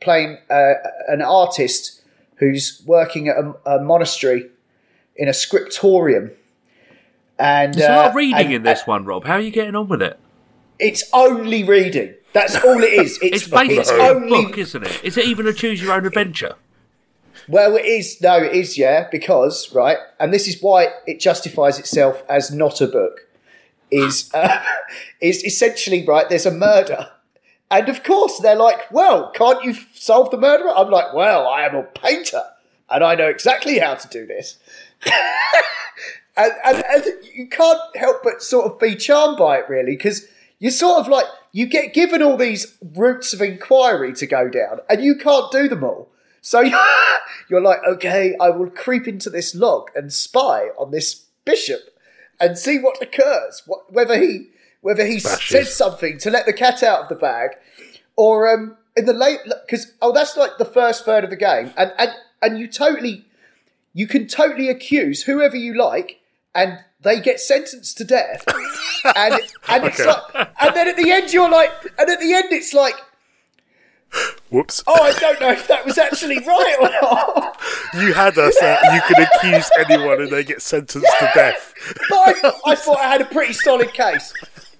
[0.00, 0.74] playing uh,
[1.08, 2.00] an artist
[2.36, 4.48] who's working at a, a monastery
[5.16, 6.30] in a scriptorium.
[7.36, 9.24] And There's a lot of uh, reading and- in this one, Rob.
[9.24, 10.20] How are you getting on with it?
[10.78, 12.14] It's only reading.
[12.32, 13.18] That's all it is.
[13.20, 15.04] It's, It's basically it's a only book, isn't it?
[15.04, 16.54] Is it even a choose your own adventure?
[17.48, 18.20] Well, it is.
[18.20, 18.78] No, it is.
[18.78, 23.20] Yeah, because right, and this is why it justifies itself as not a book.
[23.90, 24.62] Is uh,
[25.20, 26.28] is essentially right.
[26.28, 27.10] There's a murder,
[27.70, 31.62] and of course they're like, "Well, can't you solve the murderer?" I'm like, "Well, I
[31.62, 32.42] am a painter,
[32.90, 34.58] and I know exactly how to do this."
[36.36, 40.26] and, and, and you can't help but sort of be charmed by it, really, because
[40.58, 44.80] you're sort of like you get given all these routes of inquiry to go down,
[44.88, 46.08] and you can't do them all.
[46.40, 46.60] So
[47.48, 51.93] you're like, okay, I will creep into this log and spy on this bishop
[52.40, 54.48] and see what occurs, what, whether he
[54.80, 55.48] whether he Bashes.
[55.48, 57.50] says something to let the cat out of the bag,
[58.16, 61.72] or um, in the late because oh, that's like the first third of the game,
[61.76, 62.10] and and
[62.42, 63.24] and you totally
[63.92, 66.20] you can totally accuse whoever you like,
[66.54, 68.44] and they get sentenced to death,
[69.16, 69.34] and
[69.68, 70.06] and it's Okay.
[70.06, 72.94] like, and then at the end you're like, and at the end it's like.
[74.50, 74.82] Whoops.
[74.86, 77.60] Oh, I don't know if that was actually right or not.
[77.94, 81.72] You had us at you can accuse anyone and they get sentenced to death.
[82.10, 84.32] But I, I thought I had a pretty solid case.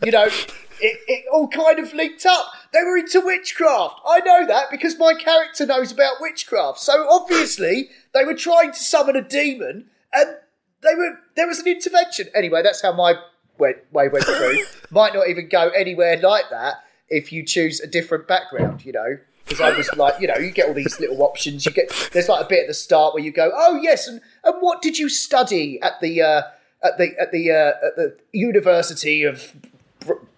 [0.05, 2.47] You know, it, it all kind of linked up.
[2.73, 4.01] They were into witchcraft.
[4.05, 6.81] I know that because my character knows about witchcraft.
[6.81, 10.37] So obviously they were trying to summon a demon, and
[10.83, 12.29] they were there was an intervention.
[12.35, 13.15] Anyway, that's how my
[13.59, 14.65] way, way went through.
[14.91, 18.85] Might not even go anywhere like that if you choose a different background.
[18.85, 19.19] You know.
[19.45, 21.67] Because I was like, you know, you get all these little options.
[21.67, 24.23] You get there's like a bit at the start where you go, oh yes, and,
[24.43, 26.43] and what did you study at the uh,
[26.83, 29.55] at the at the uh, at the University of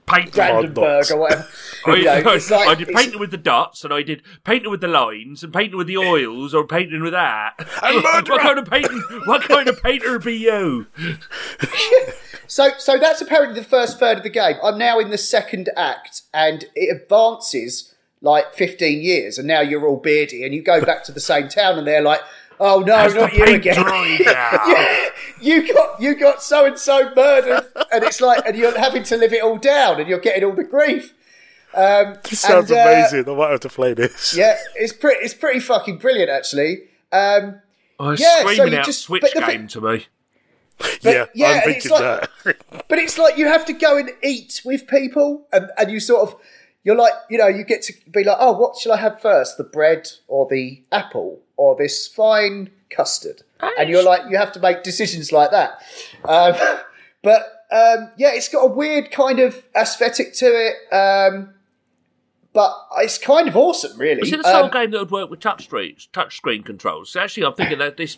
[0.06, 0.30] Painting.
[0.30, 1.48] Brandenburg or whatever?
[1.86, 4.70] I, You know, it's like- I did painting with the dots, and I did painting
[4.70, 7.54] with the lines, and painting with the oils, or painting with that.
[7.82, 9.02] And what kind of painting?
[9.24, 10.86] What kind of painter be you?
[12.48, 14.56] So, so that's apparently the first third of the game.
[14.62, 19.86] I'm now in the second act, and it advances like 15 years, and now you're
[19.86, 22.20] all beardy, and you go back to the same town, and they're like,
[22.58, 23.74] "Oh no, Has not you again!
[24.20, 25.08] yeah,
[25.40, 29.16] you got you got so and so murdered," and it's like, and you're having to
[29.16, 31.12] live it all down, and you're getting all the grief.
[31.74, 33.28] Um, This sounds and, uh, amazing.
[33.28, 34.34] I might have to play this.
[34.36, 36.84] Yeah, it's pretty, it's pretty fucking brilliant, actually.
[37.12, 37.60] Um,
[37.98, 40.06] Oh, it's Yeah, so screaming you out just- Switch the game thing- to me.
[41.02, 42.00] yeah, yeah, I'm thinking like-
[42.44, 42.56] that.
[42.88, 46.28] But it's like you have to go and eat with people, and, and you sort
[46.28, 46.36] of,
[46.84, 49.56] you're like, you know, you get to be like, oh, what shall I have first,
[49.56, 53.42] the bread or the apple or this fine custard?
[53.60, 55.82] And you're like, you have to make decisions like that.
[56.24, 56.54] Um,
[57.22, 57.40] but
[57.72, 61.54] um, yeah, it's got a weird kind of aesthetic to it, um,
[62.52, 64.22] but it's kind of awesome, really.
[64.22, 67.10] Is it a sole Um, game that would work with touch screens, touch screen controls?
[67.10, 68.14] So Actually, I'm thinking that this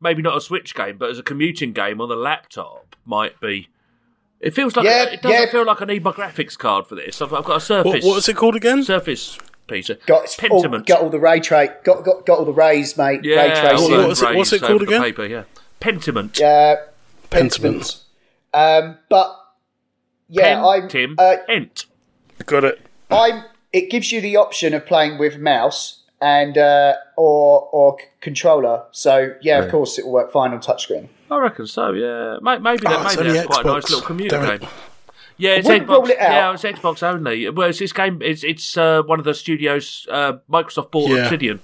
[0.00, 3.68] maybe not a Switch game, but as a commuting game on the laptop might be.
[4.40, 5.50] It feels like Yeah, it doesn't yeah.
[5.50, 7.20] feel like I need my graphics card for this.
[7.20, 7.92] I've, I've got a Surface.
[7.92, 8.84] What, what was it called again?
[8.84, 9.90] Surface piece.
[10.06, 10.86] got all, Pentiment.
[10.86, 13.20] got all the ray tra- got, got got all the rays, mate.
[13.22, 13.76] ray yeah, tracing.
[13.92, 15.02] all What those it- what's it called again?
[15.02, 15.42] Paper, yeah.
[15.80, 16.38] Pentiment.
[16.38, 16.76] Yeah,
[17.30, 18.02] Pentiment.
[18.54, 19.36] Um, but
[20.28, 20.88] yeah, I'm.
[20.88, 21.16] Tim.
[21.18, 21.86] Uh, Ent.
[22.46, 22.80] Got it.
[23.10, 23.44] I'm.
[23.72, 28.84] It gives you the option of playing with mouse and uh, or or controller.
[28.92, 31.08] So yeah, of course it will work fine on touchscreen.
[31.30, 31.92] I reckon so.
[31.92, 32.92] Yeah, maybe that.
[32.98, 34.60] Oh, maybe only that's quite a nice little commuter Damn it.
[34.60, 34.70] game.
[35.40, 36.08] Yeah, it's Xbox.
[36.08, 36.30] it out.
[36.32, 37.48] Yeah, it's Xbox only.
[37.50, 38.20] Well, it's this game.
[38.22, 40.06] It's it's uh, one of the studios.
[40.10, 41.18] Uh, Microsoft bought Yeah.
[41.24, 41.60] Obsidian,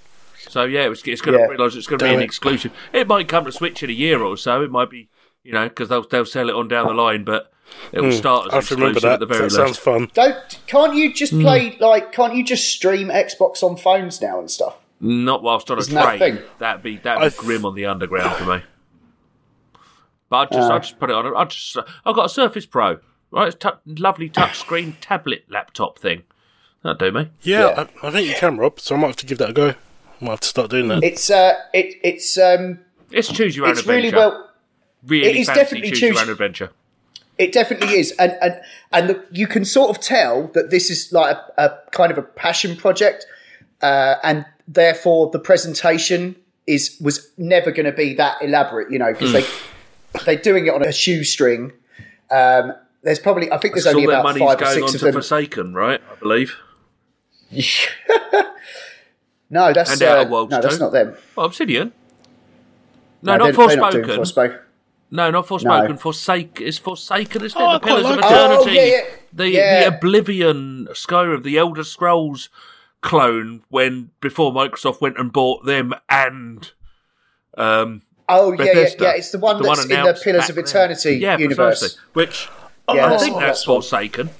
[0.48, 1.48] so yeah, it's, it's going to Yeah.
[1.48, 2.24] realise it's going to be an it.
[2.24, 2.72] exclusive.
[2.92, 4.62] It might come to Switch in a year or so.
[4.62, 5.08] It might be,
[5.44, 7.52] you know, because they'll they'll sell it on down the line, but
[7.92, 9.12] it will start as I remember exclusive that.
[9.14, 10.10] at the very That sounds fun.
[10.14, 11.14] Don't can't you Hmm.
[11.14, 14.76] just play like can't you just stream Xbox on phones now and stuff?
[15.00, 16.18] Not whilst on a Isn't train.
[16.18, 16.38] thing?
[16.58, 18.62] That'd be that'd I be grim on the underground for me.
[20.30, 21.36] But I just I just put it on.
[21.36, 22.98] I just I've got a Surface Pro.
[23.30, 26.22] Right, it's tu- lovely touchscreen tablet laptop thing.
[26.82, 27.30] That'd do me.
[27.42, 27.86] Yeah, Yeah.
[28.02, 28.78] I, I think you can, Rob.
[28.78, 29.68] So I might have to give that a go.
[29.70, 29.74] I
[30.24, 31.02] might have to start doing that.
[31.02, 32.80] It's uh, it it's um,
[33.10, 33.96] It's choose your own it's adventure.
[34.02, 34.50] really well.
[35.06, 36.70] Really it is fancy definitely choose, choose- your own adventure.
[37.36, 38.60] It definitely is, and and
[38.92, 42.18] and the, you can sort of tell that this is like a, a kind of
[42.18, 43.26] a passion project,
[43.82, 46.36] uh, and therefore the presentation
[46.68, 49.44] is was never going to be that elaborate, you know, because they
[50.24, 51.72] they're doing it on a shoestring.
[52.30, 55.12] Um, there's probably I think there's only about five or six of them.
[55.14, 56.00] Forsaken, right?
[56.10, 56.56] I believe.
[59.50, 61.16] no, that's uh, no, that's not them.
[61.36, 61.92] Well, Obsidian.
[63.22, 64.60] No, No, not they're not Forspoken.
[65.14, 65.16] Forspoken.
[65.16, 65.88] No, not Forspoken.
[65.90, 65.96] No.
[65.96, 67.64] Forsake is Forsaken, isn't it?
[67.64, 68.50] Oh, the quite Pillars of like that.
[68.50, 68.76] Oh, Eternity.
[68.76, 69.00] yeah, yeah.
[69.32, 69.80] The Yeah.
[69.90, 72.48] the Oblivion Skyrim, the Elder Scrolls
[73.00, 76.70] clone when before Microsoft went and bought them and
[77.58, 79.04] um Oh yeah, yeah, Bethesda.
[79.04, 79.10] yeah.
[79.16, 80.56] It's the one that's in the Pillars of.
[80.58, 81.80] Eternity yeah, universe.
[81.80, 82.00] precisely.
[82.14, 82.48] Which
[82.92, 83.64] Yeah, I think that's that's.
[83.64, 84.30] Forsaken.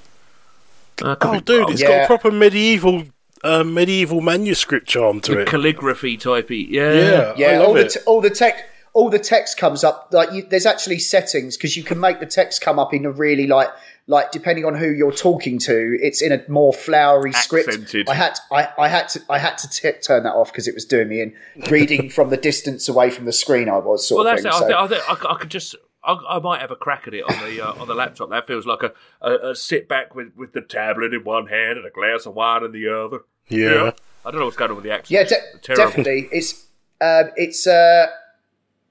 [1.02, 1.72] Uh, could Oh, be dude, wrong.
[1.72, 1.88] it's Yeah.
[1.88, 3.04] got a proper medieval,
[3.42, 5.48] uh, medieval manuscript charm to the it.
[5.48, 6.66] calligraphy typey.
[6.70, 6.92] Yeah.
[6.92, 7.82] Yeah, I Yeah, love all it.
[7.82, 11.56] the t- all the text all the text comes up like you, there's actually settings
[11.56, 13.68] because you can make the text come up in a really like
[14.06, 17.94] like depending on who you're talking to, it's in a more flowery script.
[18.08, 20.74] I had I, I had to I had to t- turn that off because it
[20.74, 21.34] was doing me in
[21.70, 23.68] reading from the distance away from the screen.
[23.68, 24.68] I was sort Well, of that's thing.
[24.68, 24.72] it.
[24.72, 25.74] so- I, think, I, think I, I could just.
[26.06, 28.28] I, I might have a crack at it on the uh, on the laptop.
[28.28, 31.78] That feels like a, a, a sit back with, with the tablet in one hand
[31.78, 33.20] and a glass of wine in the other.
[33.48, 33.92] Yeah.
[34.26, 35.30] I don't know what's going on with the accent.
[35.30, 36.28] Yeah, de- definitely.
[36.30, 36.66] It's
[37.00, 38.08] um, it's uh,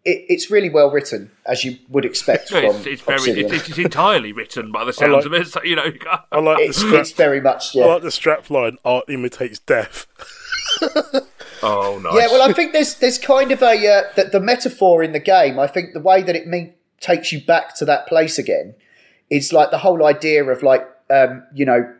[0.05, 3.53] it, it's really well written, as you would expect No, from it's, it's very Obsidian.
[3.53, 5.47] it's, it's entirely written by the sounds like- of it.
[5.47, 5.91] So, you know,
[6.31, 6.93] I like the It's, strap.
[7.01, 8.77] it's very much I like the strap line.
[8.83, 10.07] Art imitates death.
[11.63, 12.13] oh nice.
[12.15, 15.19] Yeah, well, I think there's there's kind of a uh, the, the metaphor in the
[15.19, 15.59] game.
[15.59, 18.75] I think the way that it mean, takes you back to that place again
[19.29, 21.91] is like the whole idea of like um, you know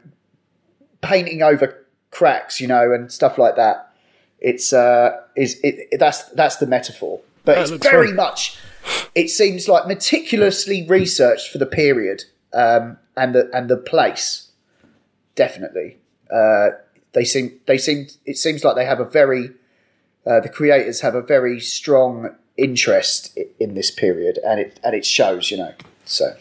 [1.02, 3.92] painting over cracks, you know, and stuff like that.
[4.40, 8.16] It's uh, is it, it- that's that's the metaphor, but That it's very fun.
[8.16, 8.58] much.
[9.16, 14.50] It seems like meticulously researched for the period um, and the and the place.
[15.36, 15.98] Definitely,
[16.32, 16.70] uh,
[17.14, 18.08] they seem they seem.
[18.26, 19.52] It seems like they have a very
[20.28, 25.06] uh, the creators have a very strong interest in this period, and it and it
[25.06, 25.74] shows, you know.
[26.06, 26.36] So,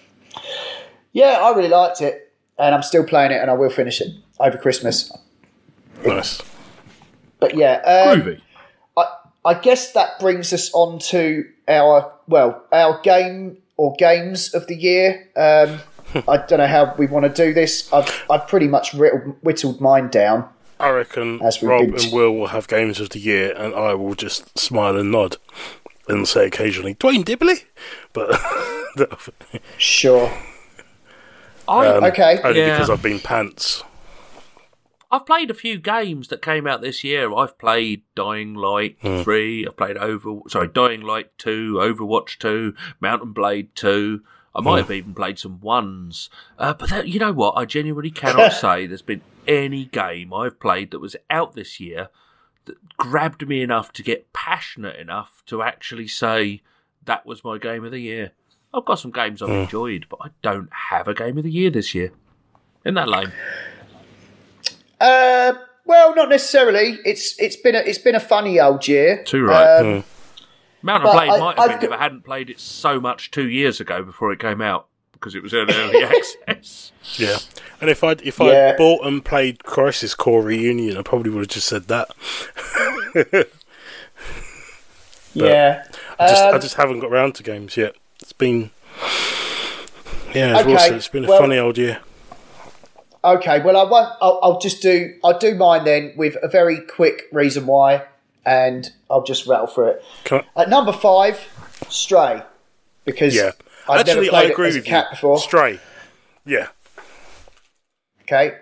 [1.13, 4.09] yeah, I really liked it, and I'm still playing it, and I will finish it
[4.41, 5.11] over Christmas.
[6.05, 6.43] Nice.
[7.41, 7.77] But yeah,
[8.11, 8.41] um, Groovy.
[9.45, 14.67] I, I guess that brings us on to our well, our game or games of
[14.67, 15.29] the year.
[15.37, 15.81] Um,
[16.29, 17.91] I don't know how we want to do this.
[17.93, 20.49] I've I've pretty much whittled, whittled mine down.
[20.81, 23.75] I reckon As we've Rob been- and Will will have games of the year, and
[23.75, 25.37] I will just smile and nod
[26.09, 27.65] and say occasionally, Duane Dibbley.
[28.13, 28.39] But
[29.79, 30.31] Sure.
[31.69, 32.41] I, um, Okay.
[32.43, 32.75] only Yeah.
[32.77, 33.85] because I've been pants.
[35.13, 37.33] I've played a few games that came out this year.
[37.35, 39.21] I've played Dying Light Hmm.
[39.23, 39.67] three.
[39.67, 44.23] I've played over sorry Dying Light two, Overwatch two, Mount and Blade two.
[44.55, 44.77] I might Hmm.
[44.79, 46.31] have even played some ones.
[46.59, 47.53] Uh, but that, you know what?
[47.57, 52.09] I genuinely cannot say there's been any game I've played that was out this year
[52.65, 56.63] that grabbed me enough to get passionate enough to actually say
[57.05, 58.33] that was my game of the year.
[58.73, 59.57] I've got some games I've Hmm.
[59.57, 62.13] enjoyed, but I don't have a game of the year this year.
[62.85, 63.33] In that lane,
[65.03, 66.99] Uh, well, not necessarily.
[67.05, 69.23] It's it's been a it's been a funny old year.
[69.25, 69.79] Too right.
[69.81, 70.05] Um,
[70.85, 72.61] Mount But I Played I- might have I've been got- if I hadn't played it
[72.61, 76.03] so much two years ago before it came out because it was in early
[76.49, 76.93] access.
[77.17, 77.39] Yeah,
[77.81, 78.73] and if I if Yeah.
[78.75, 82.09] I bought and played Crisis Core Reunion, I probably would have just said that.
[85.35, 85.85] yeah.
[86.19, 87.95] I just, I Um, just haven't got round to games yet.
[88.21, 88.71] It's been,
[90.35, 92.01] yeah, as Okay, said, it's been a well- funny old year.
[93.25, 94.13] Okay, well, I won't.
[94.21, 95.15] I'll, I'll just do.
[95.23, 98.05] I'll do mine then with a very quick reason why,
[98.45, 100.05] and I'll just rattle through it.
[100.57, 101.39] I, At number five,
[101.89, 102.43] Stray,
[103.05, 103.53] because yeah,
[103.89, 105.11] I've actually, never I agree it as a with cat you.
[105.17, 105.39] before.
[105.39, 105.79] Stray,
[106.45, 106.69] yeah,
[108.23, 108.57] Okay.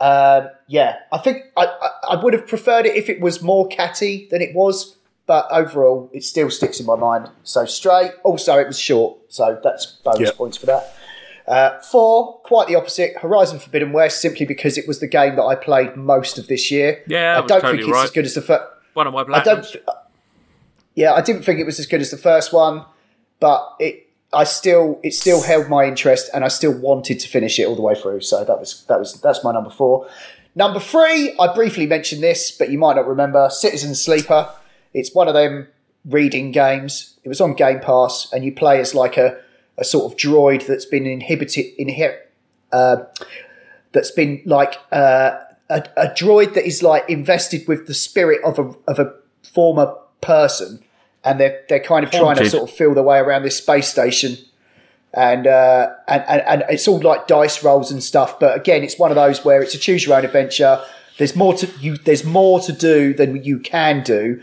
[0.00, 3.66] Um, yeah, I think I, I, I would have preferred it if it was more
[3.68, 4.96] catty than it was,
[5.26, 7.28] but overall, it still sticks in my mind.
[7.44, 8.10] So Stray.
[8.22, 10.30] Also, it was short, so that's bonus Yeah.
[10.36, 10.94] points for that.
[11.46, 13.16] Uh, four, quite the opposite.
[13.18, 16.70] Horizon Forbidden West, simply because it was the game that I played most of this
[16.70, 17.02] year.
[17.06, 18.04] Yeah, I don't totally think it's right.
[18.04, 18.64] as good as the first.
[18.94, 19.64] One of my I don't.
[19.64, 19.84] th-
[20.94, 22.84] yeah, I didn't think it was as good as the first one,
[23.40, 24.00] but it.
[24.32, 27.76] I still, it still held my interest, and I still wanted to finish it all
[27.76, 28.22] the way through.
[28.22, 30.08] So that was that was that's my number four.
[30.56, 33.48] Number three, I briefly mentioned this, but you might not remember.
[33.50, 34.48] Citizen Sleeper.
[34.92, 35.68] It's one of them
[36.04, 37.18] reading games.
[37.24, 39.40] It was on Game Pass, and you play as like a,
[39.78, 42.18] a sort of droid that's been inhibited, inher-
[42.72, 43.04] uh,
[43.92, 45.38] that's been like uh,
[45.70, 49.94] a, a droid that is like invested with the spirit of a of a former
[50.20, 50.82] person,
[51.24, 53.88] and they're they're kind of trying to sort of feel their way around this space
[53.88, 54.36] station.
[55.16, 58.40] And, uh, and and and it's all like dice rolls and stuff.
[58.40, 60.82] But again, it's one of those where it's a choose your own adventure.
[61.18, 61.96] There's more to you.
[61.96, 64.42] There's more to do than you can do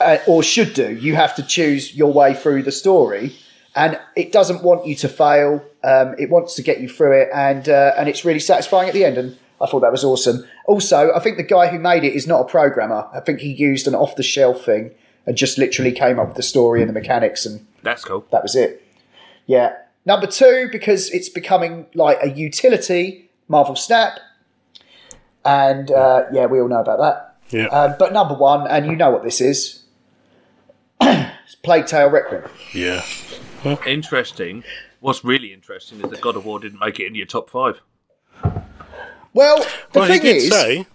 [0.00, 0.94] uh, or should do.
[0.94, 3.36] You have to choose your way through the story,
[3.76, 5.64] and it doesn't want you to fail.
[5.84, 8.94] Um, it wants to get you through it, and uh, and it's really satisfying at
[8.94, 9.16] the end.
[9.18, 10.44] And I thought that was awesome.
[10.66, 13.08] Also, I think the guy who made it is not a programmer.
[13.12, 14.90] I think he used an off the shelf thing
[15.26, 18.26] and just literally came up with the story and the mechanics, and That's cool.
[18.32, 18.82] that was it.
[19.46, 19.74] Yeah.
[20.06, 24.18] Number two, because it's becoming like a utility, Marvel Snap.
[25.44, 27.36] And uh, yeah, we all know about that.
[27.56, 27.66] yeah.
[27.66, 29.82] Um, but number one, and you know what this is,
[31.00, 32.44] it's Plague Tale Requiem.
[32.74, 33.02] yeah.
[33.86, 34.64] Interesting.
[35.00, 37.80] What's really interesting is that God of War didn't make it into your top five.
[39.32, 39.58] Well,
[39.92, 40.86] the Well, he thing did is, um, say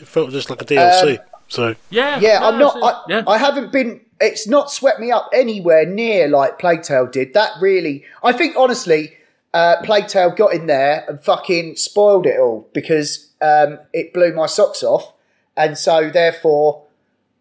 [0.00, 1.18] it felt just like a DLC.
[1.48, 2.76] so Yeah, yeah, no, I'm not.
[2.76, 4.00] it's- I, yeah, I haven't been.
[4.20, 7.32] It's not swept me up anywhere near like Plague Tale did.
[7.32, 9.16] That really, I think, honestly,
[9.54, 14.34] uh, Plague Tale got in there and fucking spoiled it all because um, it blew
[14.34, 15.14] my socks off,
[15.56, 16.82] and so therefore,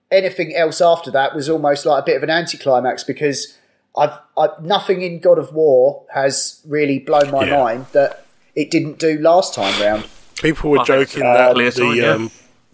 [0.10, 3.58] anything else after that was almost like a bit of an anticlimax because
[3.98, 7.58] I've, I've nothing in God of War has really blown my Yeah.
[7.64, 8.26] mind that
[8.56, 10.06] it didn't do last time round.
[10.42, 11.34] people were I joking so.
[11.34, 12.12] that Clear the sign, yeah.
[12.12, 12.32] um,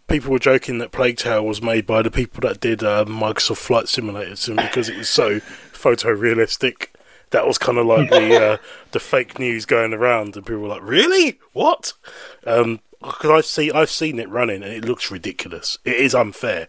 [0.08, 3.58] people were joking that Plague Tale was made by the people that did uh, Microsoft
[3.58, 5.40] Flight Simulators, and because it was so
[5.74, 6.88] photorealistic.
[7.32, 8.58] That was kind of like the uh,
[8.92, 11.40] the fake news going around, and people were like, "Really?
[11.54, 11.94] What?"
[12.46, 15.78] Um, because I've seen I've seen it running, and it looks ridiculous.
[15.84, 16.68] It is unfair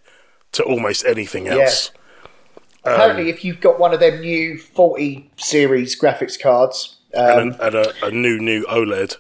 [0.53, 1.90] to almost anything else.
[2.87, 7.74] Apparently, if you've got one of them new 40 series graphics cards, um, and, and
[7.74, 9.16] a, a new new OLED.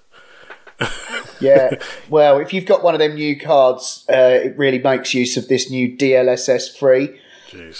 [1.40, 1.70] yeah,
[2.10, 5.48] well, if you've got one of them new cards, uh, it really makes use of
[5.48, 7.18] this new DLSS 3,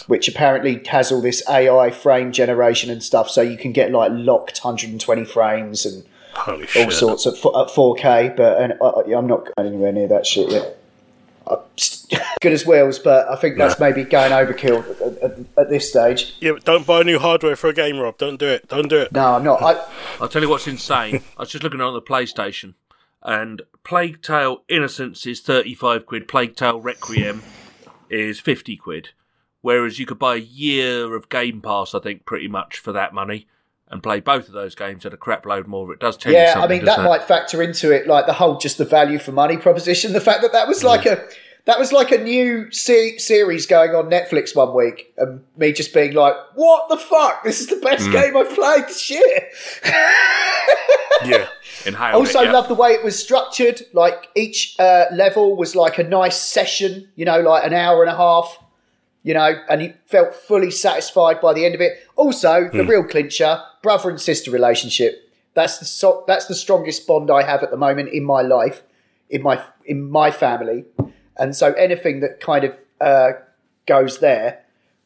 [0.07, 4.11] which apparently has all this AI frame generation and stuff, so you can get like
[4.15, 6.93] locked 120 frames and Holy all shit!
[6.93, 8.37] sorts of f- at 4K.
[8.37, 10.79] But and, uh, I'm not going anywhere near that shit yet.
[11.47, 11.59] I'm
[12.11, 15.89] st- good as Wheels, but I think that's maybe going overkill at, at, at this
[15.89, 16.37] stage.
[16.41, 18.19] Yeah, but don't buy new hardware for a game, Rob.
[18.19, 18.69] Don't do it.
[18.69, 19.13] Don't do it.
[19.13, 19.63] No, I'm not.
[19.63, 19.85] I,
[20.21, 21.23] I'll tell you what's insane.
[21.37, 22.75] I was just looking on the PlayStation,
[23.23, 27.43] and Plague Tale Innocence is 35 quid, Plague Tale Requiem
[28.11, 29.11] is 50 quid.
[29.63, 33.13] Whereas you could buy a year of Game Pass, I think, pretty much for that
[33.13, 33.49] money,
[33.89, 35.93] and play both of those games at a crap load more.
[35.93, 36.55] It does tell you Yeah.
[36.57, 37.09] I mean doesn't that it?
[37.09, 40.13] might factor into it, like the whole just the value for money proposition.
[40.13, 41.27] The fact that that was like a
[41.67, 45.93] that was like a new se- series going on Netflix one week, and me just
[45.93, 47.45] being like, "What the fuck?
[47.45, 49.51] This is the best game I've played this year."
[51.25, 51.49] Yeah,
[51.87, 52.53] Inhaled also, it, yeah.
[52.53, 53.83] love the way it was structured.
[53.93, 58.13] Like each uh, level was like a nice session, you know, like an hour and
[58.13, 58.59] a half.
[59.23, 61.99] You know, and you felt fully satisfied by the end of it.
[62.15, 65.29] Also, the real clincher, brother and sister relationship.
[65.55, 68.83] That's the so- that's the strongest bond I have at the moment in my life,
[69.31, 70.85] in my in my family,
[71.39, 73.33] and so anything that kind of uh,
[73.87, 74.61] goes there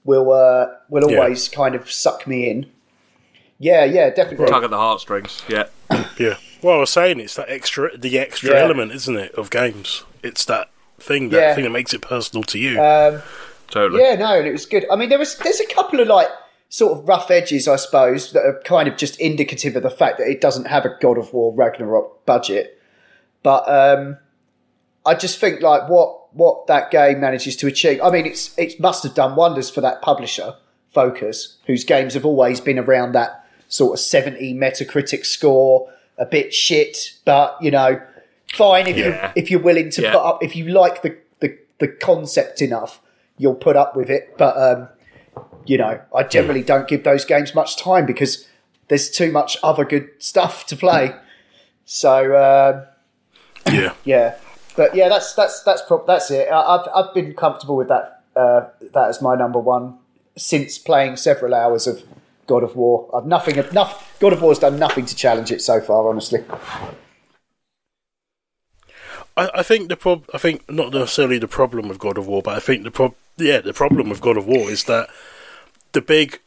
[0.04, 1.18] will uh, will Yeah.
[1.18, 2.70] always kind of suck me in.
[3.58, 4.46] Yeah, yeah, definitely.
[4.48, 5.42] Tug at the heartstrings.
[5.48, 5.64] Yeah.
[6.18, 6.36] Yeah.
[6.62, 8.60] Well, I was saying it's that extra, the extra Yeah.
[8.62, 10.04] element, isn't it, of games?
[10.22, 11.54] It's that thing, that Yeah.
[11.54, 12.80] thing that makes it personal to you.
[12.80, 13.22] Um,
[13.70, 14.02] Totally.
[14.02, 14.84] Yeah, no, and it was good.
[14.90, 16.28] I mean, there was there's a couple of like
[16.70, 20.18] sort of rough edges, I suppose, that are kind of just indicative of the fact
[20.18, 22.78] that it doesn't have a God of War Ragnarok budget.
[23.42, 24.18] But um,
[25.06, 28.00] I just think like what what that game manages to achieve.
[28.02, 30.54] I mean, it's it must have done wonders for that publisher,
[30.92, 36.52] Focus, whose games have always been around that sort of seventy Metacritic score, a bit
[36.52, 38.00] shit, but you know,
[38.54, 39.32] fine if Yeah.
[39.34, 40.12] you if you're willing to Yeah.
[40.12, 43.00] put up if you like the, the the concept enough,
[43.38, 44.36] you'll put up with it.
[44.36, 44.88] But um,
[45.66, 48.46] you know, I generally don't give those games much time because
[48.88, 51.14] there's too much other good stuff to play.
[51.84, 52.86] So um,
[53.72, 53.94] yeah.
[54.04, 54.34] yeah,
[54.76, 56.48] but yeah, that's that's that's that's it.
[56.48, 59.98] I, I've I've been comfortable with that uh, that as my number one
[60.36, 62.02] since playing several hours of
[62.46, 63.08] God of War.
[63.14, 64.18] I've nothing enough.
[64.18, 66.44] God of War's done nothing to challenge it so far, honestly.
[69.36, 72.42] I, I think the prob- I think not necessarily the problem with God of War,
[72.42, 75.08] but I think the prob- yeah, the problem with God of War is that
[75.92, 76.40] the big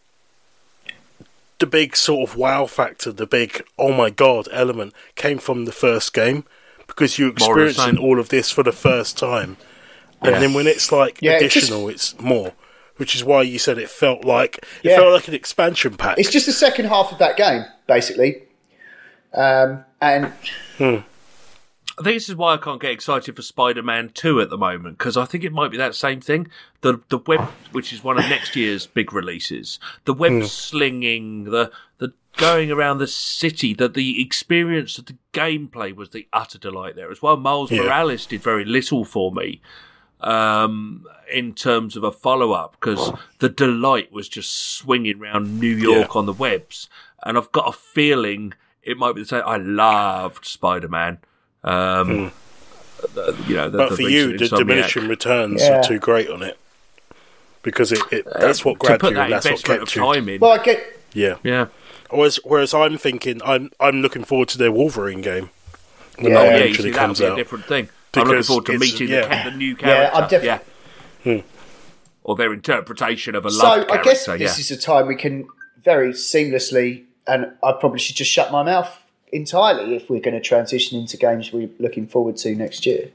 [1.60, 5.72] the big sort of wow factor, the big oh my god element came from the
[5.72, 6.44] first game
[6.88, 9.58] because you're More of the experiencing all of this for the first time.
[10.22, 10.40] And Yeah.
[10.40, 12.54] then when it's like Yeah, it's just- additional, it's more.
[12.98, 14.98] Which is why you said it felt like it Yeah.
[14.98, 16.18] felt like an expansion pack.
[16.20, 18.44] It's just the second half of that game, basically.
[19.34, 20.32] Um, and
[20.80, 24.98] I think this is why I can't get excited for Spider-Man Two at the moment
[25.00, 26.50] because I think it might be that same thing.
[26.82, 31.72] The the web, which is one of next year's big releases, the web slinging, the
[31.98, 36.96] the going around the city, that the experience of the gameplay was the utter delight
[36.96, 37.38] there as well.
[37.38, 37.84] Miles Yeah.
[37.84, 39.62] Morales did very little for me
[40.22, 45.76] um, in terms of a follow up because the delight was just swinging around New
[45.76, 46.20] York Yeah.
[46.20, 46.90] on the webs,
[47.24, 49.44] and I've got a feeling it might be the same.
[49.46, 51.20] I loved Spider Man.
[51.64, 52.32] Um,
[53.14, 53.78] the- you know, the, Hmm.
[53.78, 55.80] but the for you, the diminishing returns Yeah.
[55.80, 56.58] are too great on it
[57.62, 59.80] because it, it that's what Uh, to grabbed put you that and that's what investment
[59.82, 60.14] kept of you.
[60.14, 60.40] time in.
[60.42, 61.36] well, I get Yeah.
[61.44, 61.68] yeah,
[62.10, 65.50] Whereas, whereas I'm thinking, I'm I'm looking forward to their Wolverine game
[66.18, 66.40] when Yeah.
[66.40, 67.36] that yeah, you eventually see, comes be a out.
[67.38, 67.90] different thing.
[68.16, 69.22] I'm looking forward to meeting yeah.
[69.22, 70.40] the, ca- the new Yeah, I'm character.
[70.40, 70.60] defi- yeah.
[71.24, 71.48] Hmm.
[72.24, 73.64] Or their interpretation of a so.
[73.64, 74.46] love So I guess character.
[74.46, 75.48] this is a time we can
[75.82, 79.00] very seamlessly, and I probably should just shut my mouth
[79.32, 83.10] entirely if we're going to transition into games we're looking forward to next year.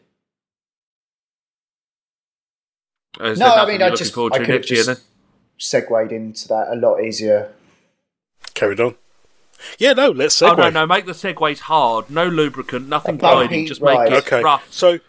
[3.21, 4.97] Is No, I mean, I just forward I could have next year just then.
[5.59, 7.53] segued into that a lot easier.
[8.55, 8.95] Carried on.
[9.79, 10.59] Yeah, no, let's Oh segue.
[10.59, 10.87] no, no!
[10.87, 12.11] Make the segues hard.
[12.11, 13.67] No lubricant, nothing A bumpy guiding.
[13.67, 14.11] Just ride.
[14.11, 14.73] make it Okay, rough.
[14.73, 15.01] so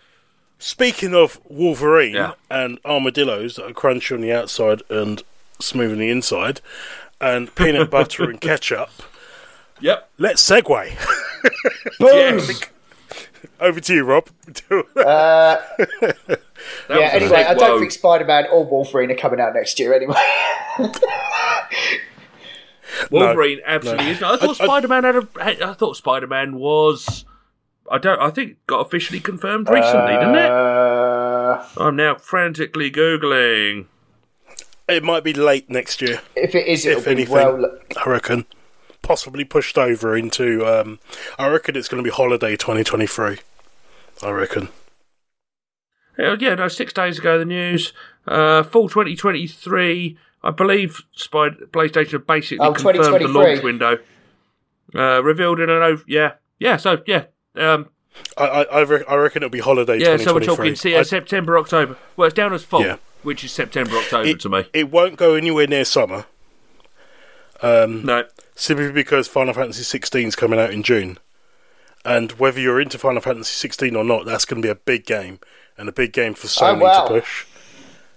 [0.58, 2.32] speaking of Wolverine Yeah.
[2.50, 5.22] and armadillos that are crunchy on the outside and
[5.60, 6.62] smooth on the inside,
[7.22, 8.90] and peanut butter and ketchup,
[9.82, 10.10] Yep.
[10.18, 10.92] let's segue.
[12.00, 12.62] Yes.
[13.62, 14.28] Over to you, Rob.
[14.96, 15.58] Uh,
[16.90, 17.10] yeah.
[17.14, 20.16] Anyway, I don't think Spider Man or Wolverine are coming out next year anyway.
[23.12, 24.22] Wolverine absolutely is.
[24.22, 25.28] No, I thought I- I- Spider Man had a.
[25.70, 27.26] I thought Spider Man was.
[27.92, 28.20] I don't.
[28.20, 30.52] I think got officially confirmed recently, didn't it?
[30.52, 33.86] Uh, I'm now frantically googling.
[34.88, 37.34] it might be late next year, if it is, it'll if be anything.
[37.34, 37.78] well.
[38.06, 38.46] I reckon.
[39.02, 40.64] Possibly pushed over into.
[40.68, 41.00] Um,
[41.40, 43.38] I reckon it's going to be holiday 2023.
[44.22, 44.68] I reckon.
[46.20, 46.68] Uh, yeah, no.
[46.68, 47.94] Six days ago, the news.
[48.28, 50.18] Uh, fall 2023.
[50.44, 53.98] I believe Spider PlayStation have basically Oh, confirmed the launch window.
[54.96, 55.82] Uh, revealed in an.
[55.82, 56.78] ov- Yeah, yeah.
[56.78, 57.26] So yeah.
[57.56, 57.90] Um,
[58.38, 59.98] I I, I, re- I reckon it'll be holiday.
[60.00, 61.98] yeah, so we're talking see, uh, September, October.
[62.18, 62.98] Well, it's down as fall, Yeah.
[63.24, 64.66] which is September, October it, to me.
[64.74, 66.26] it won't go anywhere near summer.
[67.62, 68.24] Um, No,
[68.56, 71.18] simply because Final Fantasy 16 is coming out in June,
[72.06, 75.06] and whether you're into Final Fantasy 16 or not, that's going to be a big
[75.06, 75.40] game
[75.78, 77.04] and a big game for Sony Oh, wow.
[77.08, 77.46] to push.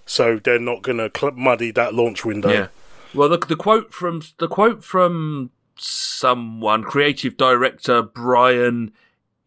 [0.05, 2.51] So they're not going to cl- muddy that launch window.
[2.51, 2.67] Yeah.
[3.13, 8.91] Well, the, the quote from the quote from someone, creative director Brian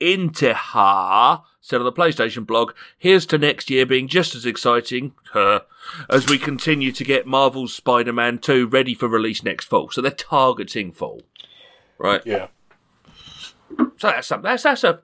[0.00, 5.60] Intihar, said on the PlayStation blog, "Here's to next year being just as exciting, huh,
[6.08, 10.10] as we continue to get Marvel's Spider-Man 2 ready for release next fall." So they're
[10.12, 11.22] targeting fall,
[11.98, 12.22] right?
[12.24, 12.48] Yeah.
[13.98, 14.48] So that's something.
[14.48, 15.00] That's that's a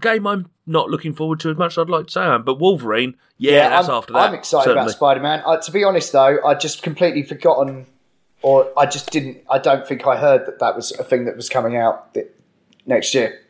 [0.00, 2.42] game I'm not looking forward to as much as I'd like to say I am.
[2.42, 4.18] But Wolverine, yeah, that's I'm, after that.
[4.18, 4.82] I'm excited certainly.
[4.82, 5.42] about Spider Man.
[5.44, 7.86] Uh, to be honest, though, I just completely forgotten,
[8.42, 9.42] or I just didn't.
[9.50, 12.28] I don't think I heard that that was a thing that was coming out th-
[12.86, 13.40] next year.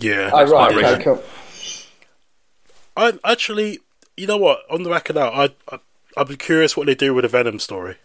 [0.00, 0.30] Yeah.
[0.32, 1.22] Oh right, okay, cool.
[2.96, 3.80] I'm actually,
[4.16, 4.60] you know what?
[4.70, 5.78] On the back of that, I, I
[6.16, 7.96] I'd be curious what they do with the Venom story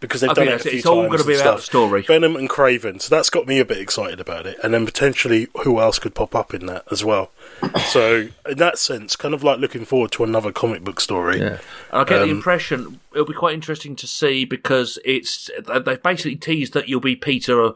[0.00, 0.70] because they've I done it a that's it.
[0.70, 1.64] few It's all times gonna be and about stuff.
[1.64, 2.02] story.
[2.02, 5.48] Venom and Kraven, so that's got me a bit excited about it, and then potentially
[5.64, 7.30] who else could pop up in that as well.
[7.90, 11.40] So in that sense, kind of like looking forward to another comic book story.
[11.40, 11.60] And
[11.92, 15.50] I get the Um, impression it'll be quite interesting to see because it's
[15.84, 17.72] they've basically teased that you'll be Peter.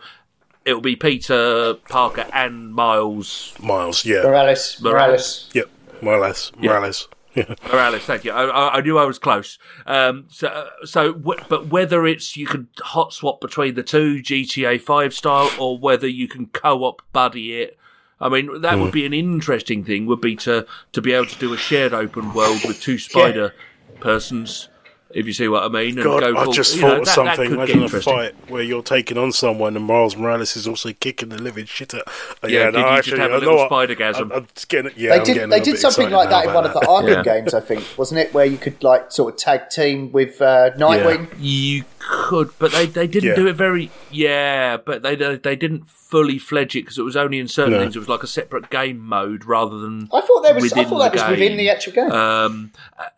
[0.64, 4.80] It'll be Peter Parker and Miles Miles, yeah, Morales.
[4.80, 4.80] Morales.
[4.80, 5.50] Morales.
[5.52, 5.68] yep,
[6.00, 7.08] Morales, Morales.
[7.48, 7.54] Yeah.
[7.70, 8.02] Morales.
[8.04, 8.30] Thank you.
[8.32, 9.58] I, I, I knew I was close.
[9.86, 14.80] Um, so, so, w- but whether it's you can hot swap between the two GTA
[14.80, 17.76] Five style, or whether you can co-op buddy it.
[18.20, 18.82] I mean, that Hmm.
[18.82, 20.06] would be an interesting thing.
[20.06, 23.52] Would be to to be able to do a shared open world with two spider
[24.00, 24.68] persons,
[25.14, 25.94] if you see what I mean.
[25.94, 27.52] And God, go I full- just thought know, of that- that something.
[27.52, 31.40] Imagine a fight where you're taking on someone and Miles Morales is also kicking the
[31.40, 32.02] living shit out.
[32.42, 34.20] Uh, Yeah, no, did you just actually, have a I little know what- spider-gasm?
[34.20, 35.34] I'm, I'm just getting, yeah, They I'm did.
[35.34, 36.88] getting They did something like that in one of the that.
[36.88, 37.22] Arkham Yeah.
[37.22, 38.34] games, I think, wasn't it?
[38.34, 41.28] Where you could like sort of tag team with uh, Nightwing.
[41.38, 43.36] You could, but they, they didn't Yeah.
[43.36, 43.90] do it very.
[44.10, 47.80] Yeah, but they they didn't fully fledge it because it was only in certain No.
[47.80, 47.96] things.
[47.96, 50.08] It was like a separate game mode rather than.
[50.12, 50.72] I thought there was.
[50.72, 52.10] I thought that the was within the actual game.
[52.12, 52.72] Um,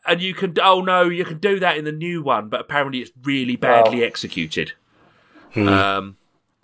[0.07, 0.55] and you can.
[0.63, 4.03] Oh no, you can do that in the new one, but apparently it's really badly
[4.03, 4.07] Oh.
[4.07, 4.73] executed.
[5.53, 5.69] Hmm.
[5.69, 6.17] Um,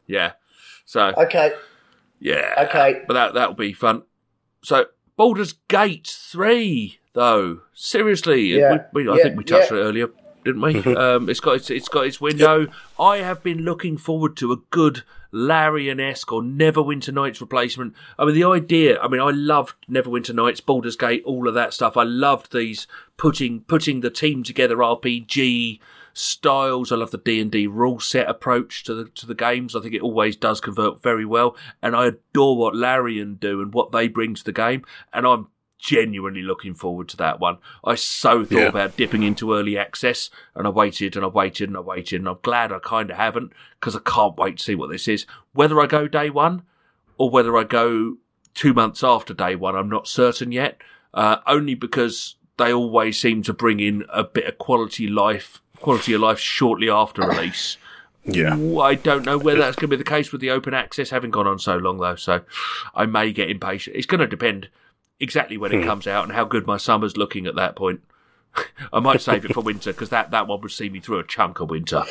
[0.06, 0.32] yeah.
[0.84, 1.52] So okay.
[2.20, 2.66] yeah.
[2.68, 3.02] Okay.
[3.06, 4.02] But that that'll be fun.
[4.62, 7.60] So Baldur's Gate three, though.
[7.74, 8.78] Seriously, Yeah.
[8.92, 9.78] we, we, I Yeah, think we touched yeah.
[9.78, 10.08] on it earlier,
[10.44, 10.96] didn't we?
[10.96, 12.68] um, it's got its, it's got its window.
[12.98, 17.94] I have been looking forward to a good Larian-esque or Neverwinter Nights replacement.
[18.18, 19.00] I mean, the idea.
[19.00, 21.96] I mean, I loved Neverwinter Nights, Baldur's Gate, all of that stuff.
[21.96, 22.86] I loved these
[23.16, 25.80] putting putting the team together RPG
[26.12, 26.92] styles.
[26.92, 29.74] I love the D and D rule set approach to the to the games.
[29.74, 33.72] I think it always does convert very well, and I adore what Larian do and
[33.72, 34.84] what they bring to the game.
[35.12, 35.48] And I'm
[35.82, 37.58] genuinely looking forward to that one.
[37.84, 38.68] I so thought Yeah.
[38.68, 42.28] about dipping into early access, and I waited and I waited and I waited, and
[42.28, 45.26] I'm glad I kind of haven't because I can't wait to see what this is.
[45.52, 46.62] Whether I go day one
[47.18, 48.16] or whether I go
[48.54, 50.80] two months after day one, I'm not certain yet.
[51.12, 56.12] Uh, only because they always seem to bring in a bit of quality life, quality
[56.14, 57.76] of life shortly after release.
[58.24, 58.54] Yeah.
[58.80, 61.32] I don't know whether that's going to be the case with the open access having
[61.32, 62.14] gone on so long though.
[62.14, 62.42] So
[62.94, 63.96] I may get impatient.
[63.96, 64.68] It's going to depend
[65.22, 68.02] exactly when it comes out and how good my summer's looking at that point.
[68.92, 71.24] I might save it for winter because that, that one would see me through a
[71.24, 72.04] chunk of winter.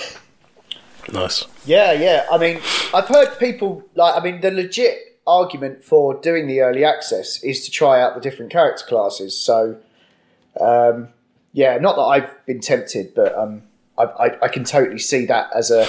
[1.11, 1.45] Nice.
[1.65, 2.25] Yeah, yeah.
[2.31, 2.61] I mean,
[2.93, 4.19] I've heard people like.
[4.19, 8.21] I mean, the legit argument for doing the early access is to try out the
[8.21, 9.37] different character classes.
[9.37, 9.77] So,
[10.59, 11.09] um,
[11.53, 13.63] yeah, not that I've been tempted, but um,
[13.97, 15.87] I, I, I can totally see that as a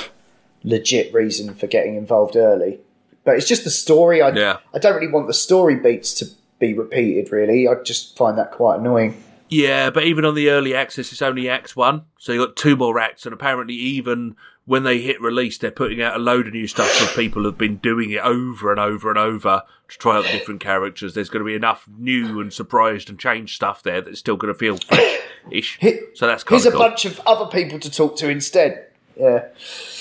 [0.65, 2.81] legit reason for getting involved early.
[3.25, 4.23] But it's just the story.
[4.23, 4.59] I, Yeah.
[4.75, 6.27] I don't really want the story beats to
[6.63, 7.31] be repeated.
[7.33, 9.23] Really, I just find that quite annoying.
[9.49, 12.03] Yeah, but even on the early access, it's only Act 1.
[12.19, 14.35] So you've got two more acts, and apparently, even
[14.65, 17.59] when they hit release, they're putting out a load of new stuff so people have
[17.59, 21.13] been doing it over and over and over to try out the different characters.
[21.13, 24.55] There's going to be enough new and surprised and changed stuff there that's still going
[24.55, 25.79] to feel fresh-ish.
[26.15, 28.87] So that's kind Here's of a bunch of other people to talk to instead.
[29.19, 29.49] Yeah,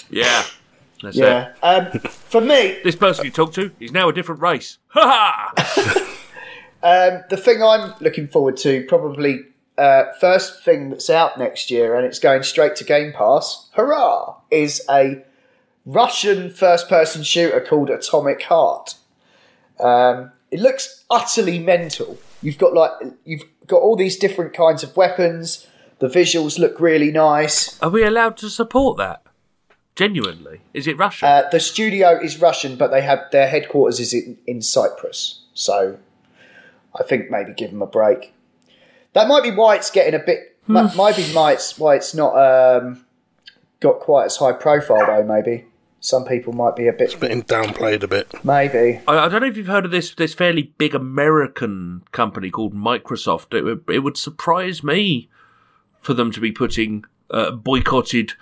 [0.09, 0.43] Yeah.
[1.03, 1.21] That's it.
[1.23, 1.53] yeah.
[1.63, 4.77] Um, for me, This person you talk to is now a different race.
[4.89, 6.07] Ha ha!
[6.83, 9.41] Um, the thing I'm looking forward to, probably
[9.77, 13.69] uh, first thing that's out next year, and it's going straight to Game Pass.
[13.73, 14.35] Hurrah!
[14.49, 15.23] Is a
[15.85, 18.95] Russian first-person shooter called Atomic Heart.
[19.79, 22.17] Um, it looks utterly mental.
[22.41, 22.91] You've got like
[23.25, 25.67] you've got all these different kinds of weapons.
[25.99, 27.81] The visuals look really nice.
[27.81, 29.23] Are we allowed to support that?
[29.95, 30.61] Genuinely?
[30.73, 31.27] Is it Russian?
[31.27, 35.41] Uh, the studio is Russian, but they have their headquarters is in, in Cyprus.
[35.53, 35.97] So
[36.99, 38.33] I think maybe give them a break.
[39.13, 40.57] That might be why it's getting a bit.
[40.67, 43.05] mi- might be why it's why it's not um,
[43.79, 45.23] got quite as high profile though.
[45.23, 45.65] Maybe
[45.99, 47.19] some people might be a bit.
[47.19, 48.43] Getting downplayed a bit.
[48.45, 52.49] Maybe I, I don't know if you've heard of this this fairly big American company
[52.49, 53.53] called Microsoft.
[53.57, 55.29] It, would- it would surprise me
[55.99, 58.33] for them to be putting uh, boycotted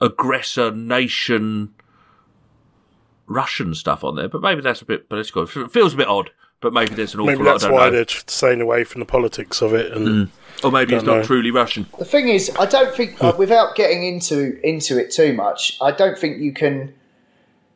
[0.00, 1.72] aggressor nation
[3.26, 5.42] Russian stuff on there, but maybe that's a bit political.
[5.44, 6.30] It feels a bit odd,
[6.62, 7.52] but maybe there's an awful Maybe lot.
[7.52, 7.96] that's I don't why know.
[7.96, 9.92] they're staying away from the politics of it.
[9.92, 10.30] And
[10.64, 11.24] Or maybe it's Don't know.
[11.24, 11.86] truly Russian.
[11.98, 15.90] the thing is, I don't think uh, without getting into into it too much, I
[15.90, 16.94] don't think you can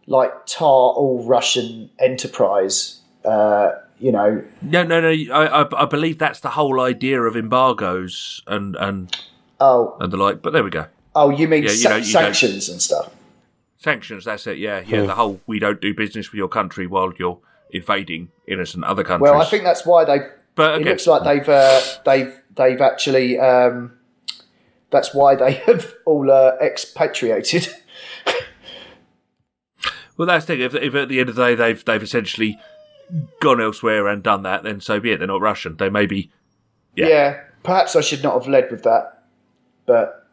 [0.07, 3.01] like tar all Russian enterprise.
[3.25, 5.09] Uh, you know, No, no, no.
[5.35, 9.17] I, I, I believe that's the whole idea of embargoes and and
[9.61, 10.43] oh and the like.
[10.43, 10.87] But there we go.
[11.15, 13.11] oh, you mean Yeah, you sa- don't- you don't- sanctions and stuff.
[13.79, 14.25] Sanctions.
[14.25, 14.59] That's it.
[14.59, 15.03] Yeah, yeah.
[15.07, 17.39] The whole we don't do business with your country while you're
[17.71, 19.31] invading innocent other countries.
[19.31, 20.21] Well, I think that's why they.
[20.55, 23.93] But it looks like they've uh, they've they've actually um,
[24.91, 27.69] that's why they have all uh, expatriated.
[30.17, 30.63] Well, that's the thing.
[30.63, 32.59] If, if at the end of the day they've they've essentially
[33.41, 35.19] gone elsewhere and done that, then so be it.
[35.19, 35.77] They're not Russian.
[35.77, 36.31] They may be.
[36.95, 37.07] yeah.
[37.09, 37.41] Yeah.
[37.63, 39.25] perhaps I should not have led with that,
[39.85, 40.27] but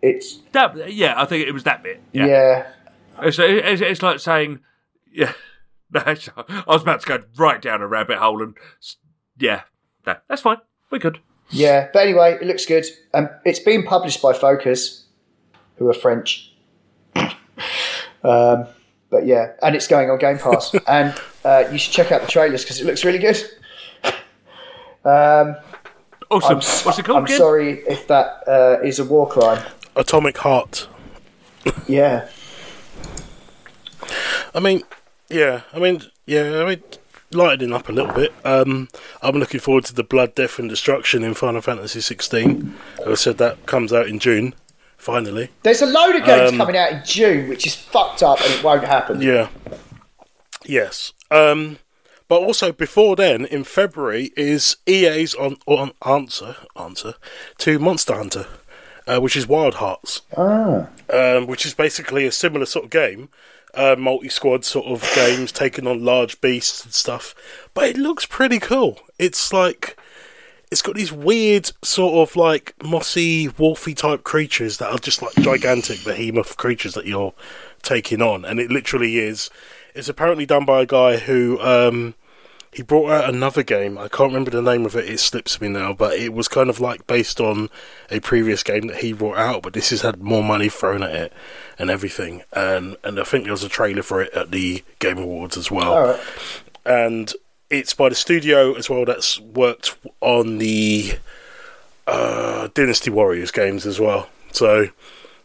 [0.00, 2.00] it's That, yeah, I think it was that bit.
[2.12, 2.26] yeah.
[2.26, 2.66] Yeah.
[3.22, 4.60] It's, it's, it's like saying,
[5.12, 5.32] yeah.
[5.90, 8.56] That's, I was about to go right down a rabbit hole, and
[9.38, 9.62] yeah,
[10.04, 10.58] that, that's fine.
[10.90, 11.20] We're good.
[11.50, 12.86] Yeah, but anyway, it looks good.
[13.14, 15.04] Um, it's being published by Focus,
[15.76, 16.52] who are French.
[17.14, 18.66] um,
[19.10, 21.14] but yeah, and it's going on Game Pass, and
[21.44, 23.42] uh, you should check out the trailers because it looks really good.
[25.04, 25.56] Um,
[26.28, 26.54] Awesome.
[26.54, 27.38] I'm, What's it called I'm again?
[27.38, 29.64] sorry if that uh, is a war crime.
[29.94, 30.88] Atomic Heart.
[31.86, 32.28] Yeah,
[34.54, 34.82] I mean,
[35.28, 36.82] yeah, I mean, yeah, I mean,
[37.30, 38.32] lighting up a little bit.
[38.44, 38.88] Um,
[39.22, 42.74] I'm looking forward to the Blood, Death, and Destruction in Final Fantasy 16.
[43.00, 44.54] As I said, that comes out in June,
[44.96, 45.50] finally.
[45.62, 48.52] there's a load of games Um, coming out in June, which is fucked up, and
[48.52, 49.20] it won't happen.
[49.20, 49.48] Yeah.
[50.64, 51.12] Yes.
[51.30, 51.78] Um,
[52.28, 57.14] but also before then, in February, is EA's on, on answer answer
[57.58, 58.46] to Monster Hunter,
[59.06, 60.22] uh, which is Wild Hearts.
[60.36, 60.88] Ah.
[61.12, 63.28] um, which is basically a similar sort of game,
[63.76, 67.34] uh, multi-squad sort of games, taking on large beasts and stuff.
[67.74, 68.98] But it looks pretty cool.
[69.18, 69.96] It's like
[70.70, 75.34] it's got these weird sort of like mossy, wolfy type creatures that are just like
[75.34, 77.34] gigantic behemoth creatures that you're
[77.82, 79.50] taking on, and it literally is.
[79.94, 82.14] It's apparently done by a guy who um,
[82.76, 83.96] he brought out another game.
[83.96, 85.08] I can't remember the name of it.
[85.08, 87.70] It slips me now, but it was kind of like based on
[88.10, 89.62] a previous game that he brought out.
[89.62, 91.32] But this has had more money thrown at it
[91.78, 92.42] and everything.
[92.52, 95.70] And and I think there was a trailer for it at the Game Awards as
[95.70, 95.98] well.
[95.98, 96.20] Right.
[96.84, 97.32] And
[97.70, 101.12] it's by the studio as well that's worked on the
[102.06, 104.28] uh, Dynasty Warriors games as well.
[104.52, 104.88] So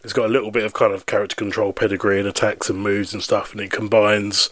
[0.04, 3.14] it's got a little bit of kind of character control pedigree and attacks and moves
[3.14, 4.50] and stuff, and it combines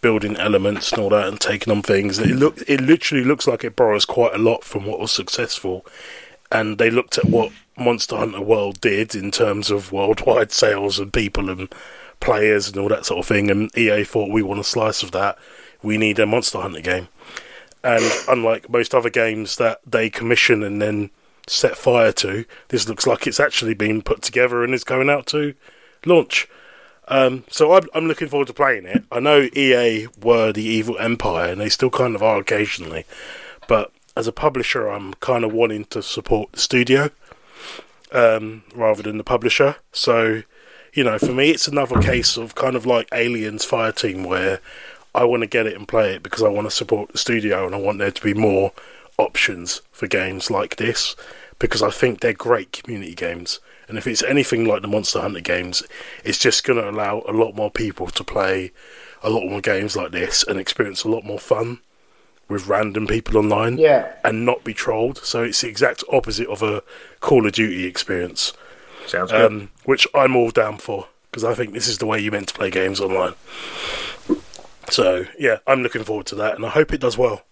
[0.00, 2.18] building elements and all that and taking on things.
[2.18, 5.84] It look it literally looks like it borrows quite a lot from what was successful.
[6.52, 11.12] And they looked at what Monster Hunter World did in terms of worldwide sales and
[11.12, 11.72] people and
[12.18, 13.50] players and all that sort of thing.
[13.50, 15.38] And EA thought we want a slice of that.
[15.82, 17.08] We need a Monster Hunter game.
[17.82, 21.10] And unlike most other games that they commission and then
[21.50, 25.26] set fire to, this looks like it's actually been put together and is going out
[25.26, 25.54] to
[26.06, 26.48] launch.
[27.08, 29.02] Um, so I'm, I'm looking forward to playing it.
[29.10, 33.04] I know EA were the evil empire, and they still kind of are occasionally.
[33.66, 37.10] But as a publisher, I'm kind of wanting to support the studio
[38.12, 39.76] um, rather than the publisher.
[39.92, 40.42] So,
[40.94, 44.60] you know, for me, it's another case of kind of like Aliens Fireteam, where
[45.12, 47.66] I want to get it and play it because I want to support the studio
[47.66, 48.72] and I want there to be more
[49.18, 51.14] options for games like this
[51.60, 53.60] because I think they're great community games.
[53.88, 55.82] And if it's anything like the Monster Hunter games,
[56.24, 58.72] it's just going to allow a lot more people to play
[59.22, 61.78] a lot more games like this and experience a lot more fun
[62.48, 64.12] with random people online Yeah.
[64.24, 65.18] and not be trolled.
[65.18, 66.82] So it's the exact opposite of a
[67.20, 68.52] Call of Duty experience,
[69.06, 69.40] Sounds good.
[69.44, 72.48] um, which I'm all down for because I think this is the way you're meant
[72.48, 73.34] to play games online.
[74.90, 77.42] So yeah, I'm looking forward to that, and I hope it does well.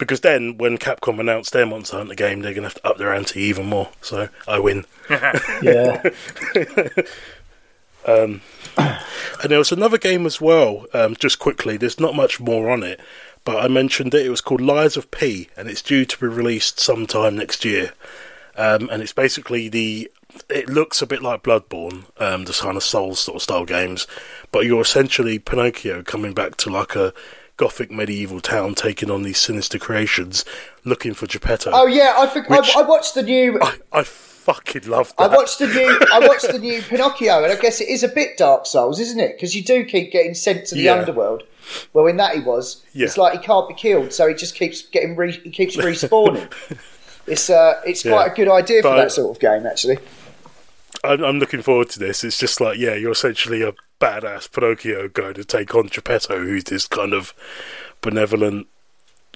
[0.00, 2.96] Because then, when Capcom announce their Monster Hunter game, they're going to have to up
[2.96, 3.90] their ante even more.
[4.00, 4.86] So I win.
[5.62, 6.02] Yeah.
[8.06, 8.40] um,
[9.42, 12.82] And there was another game as well, um, just quickly, there's not much more on
[12.82, 13.00] it,
[13.44, 14.26] but I mentioned it.
[14.26, 17.92] It was called Lies of P, and it's due to be released sometime next year.
[18.56, 20.10] Um, and it's basically the.
[20.48, 24.06] It looks a bit like Bloodborne, um, the kind of Souls sort of style games,
[24.52, 27.12] but you're essentially Pinocchio coming back to like a
[27.60, 30.44] gothic medieval town, taking on these sinister creations,
[30.84, 31.70] looking for Geppetto.
[31.74, 33.58] oh yeah, I think I, I watched the new.
[33.60, 35.98] I, I fucking love I watched the new.
[36.12, 39.20] I watched the new Pinocchio, and I guess it is a bit Dark Souls, isn't
[39.20, 39.36] it?
[39.36, 40.94] Because you do keep getting sent to the Yeah.
[40.94, 41.42] underworld.
[41.92, 42.82] Well, in that he was.
[42.94, 43.04] Yeah.
[43.04, 45.14] It's like he can't be killed, so he just keeps getting.
[45.14, 46.50] Re- he keeps respawning.
[47.26, 48.12] it's uh, it's Yeah.
[48.12, 49.98] quite a good idea for that sort of game, actually.
[51.04, 52.24] I'm, I'm looking forward to this.
[52.24, 56.64] It's just like, yeah, you're essentially a badass Pinocchio going to take on Geppetto, who's
[56.64, 57.34] this kind of
[58.00, 58.66] benevolent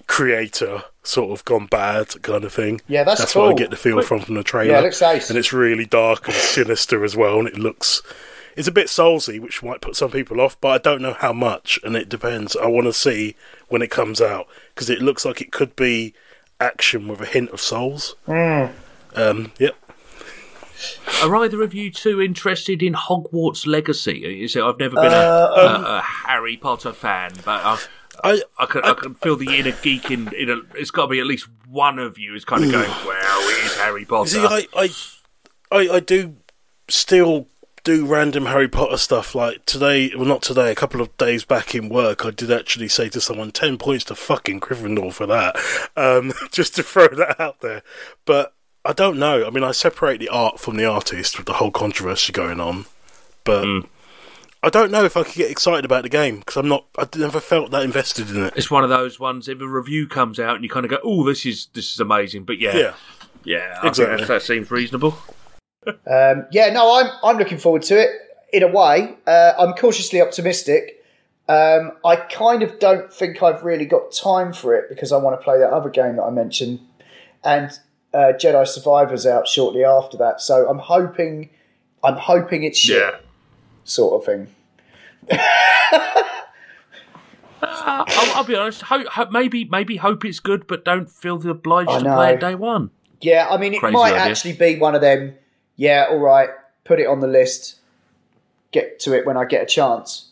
[0.07, 2.81] creator, sort of gone bad kind of thing.
[2.87, 4.71] Yeah, that's that's what I get the feel from from the trailer.
[4.71, 5.29] Yeah, it looks ace.
[5.29, 7.39] and it's really dark and sinister as well.
[7.39, 8.01] And it looks,
[8.55, 11.33] it's a bit soulsy, which might put some people off, but I don't know how
[11.33, 12.55] much, and it depends.
[12.55, 13.35] I want to see
[13.67, 16.13] when it comes out because it looks like it could be
[16.59, 18.15] action with a hint of souls.
[18.25, 18.65] Hmm.
[19.15, 19.75] Um, yep.
[21.23, 24.19] Are either of you two interested in Hogwarts Legacy?
[24.19, 27.79] You see, I've never been Uh, a, um, a, a Harry Potter fan, but I,
[28.23, 30.33] I, I can I, can feel the inner geek in.
[30.33, 32.89] in a, it's got to be at least one of you is kind of going,
[33.05, 34.89] "Well, it is Harry Potter." See, I, I,
[35.71, 36.35] I, I do
[36.87, 37.47] still
[37.85, 39.35] do random Harry Potter stuff.
[39.35, 42.87] Like today, well, not today, a couple of days back in work, I did actually
[42.89, 45.55] say to someone, 10 points to fucking Gryffindor for that.
[45.95, 47.83] Um, just to throw that out there.
[48.25, 48.54] But
[48.85, 49.45] I don't know.
[49.45, 52.85] I mean, I separate the art from the artist with the whole controversy going on.
[53.43, 53.65] But.
[54.63, 56.85] I don't know if I could get excited about the game because I'm not.
[56.97, 58.53] I never felt that invested in it.
[58.55, 59.47] It's one of those ones.
[59.47, 61.99] If a review comes out and you kind of go, "Oh, this is this is
[61.99, 62.93] amazing," but yeah, Yeah,
[63.43, 64.15] yeah, I Exactly.
[64.17, 65.15] think that, that seems reasonable.
[65.85, 68.09] Um, yeah, no, I'm I'm looking forward to it
[68.51, 69.13] in a way.
[69.27, 71.03] Uh, I'm cautiously optimistic.
[71.47, 75.39] Um, I kind of don't think I've really got time for it because I want
[75.39, 76.79] to play that other game that I mentioned,
[77.43, 77.69] and
[78.15, 80.39] uh, Jedi Survivor's out shortly after that.
[80.41, 81.49] So I'm hoping,
[82.03, 83.17] I'm hoping it's shit, Yeah,
[83.83, 84.47] sort of thing.
[87.61, 88.83] Uh, I'll, I'll be honest.
[88.83, 92.39] Hope, hope, maybe maybe hope it's good, but don't feel the obliged to play it
[92.39, 92.91] day one.
[93.21, 94.31] Yeah, I mean, it Crazy might idea.
[94.31, 95.33] actually be one of them.
[95.75, 96.49] Yeah, all right,
[96.83, 97.79] put it on the list.
[98.71, 100.29] Get to it when I get a chance.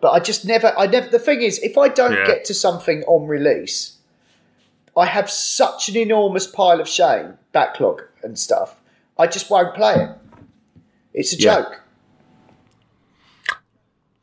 [0.00, 0.72] But I just never.
[0.78, 1.08] I never.
[1.08, 2.26] The thing is, if I don't Yeah.
[2.26, 3.98] get to something on release,
[4.96, 8.80] I have such an enormous pile of shame, backlog, and stuff.
[9.18, 10.10] I just won't play it.
[11.14, 11.54] It's a Yeah.
[11.60, 11.82] joke.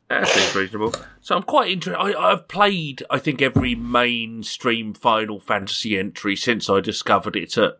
[0.08, 0.92] That seems reasonable.
[1.20, 2.00] So I'm quite interested.
[2.00, 7.78] I've played, I think, every mainstream Final Fantasy entry since I discovered it at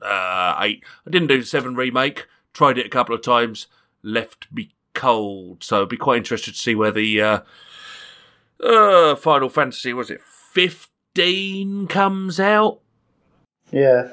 [0.00, 0.84] uh, eight.
[1.06, 2.26] I didn't do the seven remake.
[2.52, 3.66] Tried it a couple of times.
[4.02, 5.64] Left me cold.
[5.64, 7.40] So I'd be quite interested to see where the uh,
[8.62, 10.20] uh, Final Fantasy was it
[11.20, 12.80] fifteen comes out.
[13.70, 14.08] Yeah.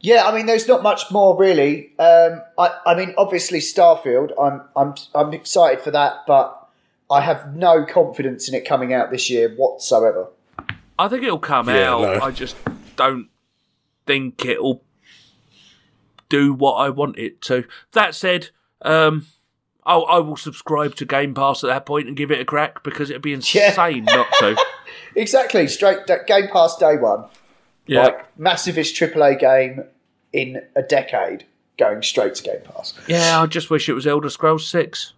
[0.00, 1.90] Yeah, I mean, there's not much more really.
[1.98, 4.30] Um, I, I mean, obviously Starfield.
[4.40, 6.68] I'm, I'm, I'm excited for that, but
[7.10, 10.28] I have no confidence in it coming out this year whatsoever.
[10.98, 12.00] I think it'll come Yeah, out.
[12.02, 12.20] no.
[12.22, 12.56] I just
[12.94, 13.28] don't
[14.06, 14.82] think it'll
[16.28, 17.64] do what I want it to.
[17.92, 18.50] That said,
[18.82, 19.26] um,
[19.84, 22.84] I'll, I will subscribe to Game Pass at that point and give it a crack
[22.84, 24.56] because it'd be insane not to.
[25.14, 27.24] Exactly, straight da- Game Pass day one.
[27.86, 29.84] Yeah, Like massivest AAA game
[30.32, 31.44] in a decade,
[31.78, 32.92] going straight to Game Pass.
[33.06, 33.40] yeah.
[33.40, 35.14] I just wish it was Elder Scrolls Six.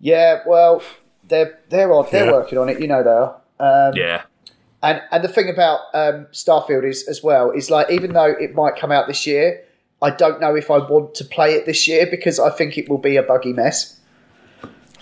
[0.00, 0.82] Yeah, well,
[1.26, 2.32] they're they're on, they're Yeah.
[2.32, 2.80] working on it.
[2.80, 3.36] You know they are.
[3.88, 4.22] Um, Yeah,
[4.82, 8.54] And and the thing about um, Starfield is as well is like even though it
[8.54, 9.62] might come out this year,
[10.02, 12.88] I don't know if I want to play it this year because I think it
[12.88, 13.98] will be a buggy mess.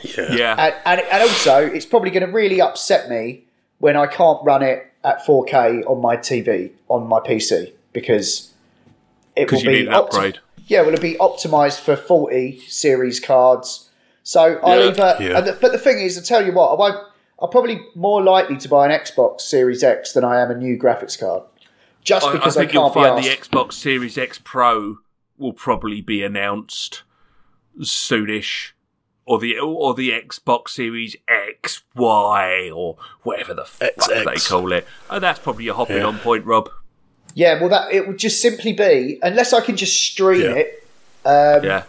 [0.02, 0.54] yeah, yeah.
[0.58, 3.44] And and, and also it's probably going to really upset me
[3.82, 8.52] when I can't run it at 4K on my TV on my PC because
[9.34, 10.38] it will you be need an opti- upgrade.
[10.68, 13.90] yeah, will it be optimized for 40 series cards?
[14.22, 14.86] So I'll Yeah.
[14.90, 15.16] either.
[15.20, 15.38] Yeah.
[15.38, 17.04] and the- but the thing is, I tell you what, I won't.
[17.40, 20.78] I'm probably more likely to buy an Xbox Series X than I am a new
[20.78, 21.42] graphics card,
[22.04, 23.28] just I, I because I, think you'll can't be find the.
[23.58, 24.98] Xbox Series X Pro
[25.38, 27.02] will probably be announced
[27.80, 28.70] soonish,
[29.26, 34.24] or the or the Xbox Series X Y or whatever the fuck XX.
[34.24, 34.86] they call it.
[35.10, 36.06] Oh, that's probably a hopping Yeah.
[36.06, 36.68] on point, Rob.
[37.34, 40.50] yeah, well, that it would just simply be unless I can just stream Yeah.
[40.62, 40.78] it.
[41.24, 41.82] Um, Yeah,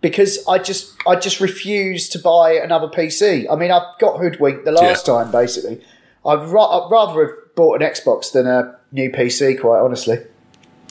[0.00, 3.46] because I just I just refuse to buy another PC.
[3.50, 5.30] I mean, I've got hoodwinked the last time.
[5.30, 5.80] Basically,
[6.24, 9.60] I'd, ra- I'd rather have bought an Xbox than a new PC.
[9.60, 10.18] Quite honestly,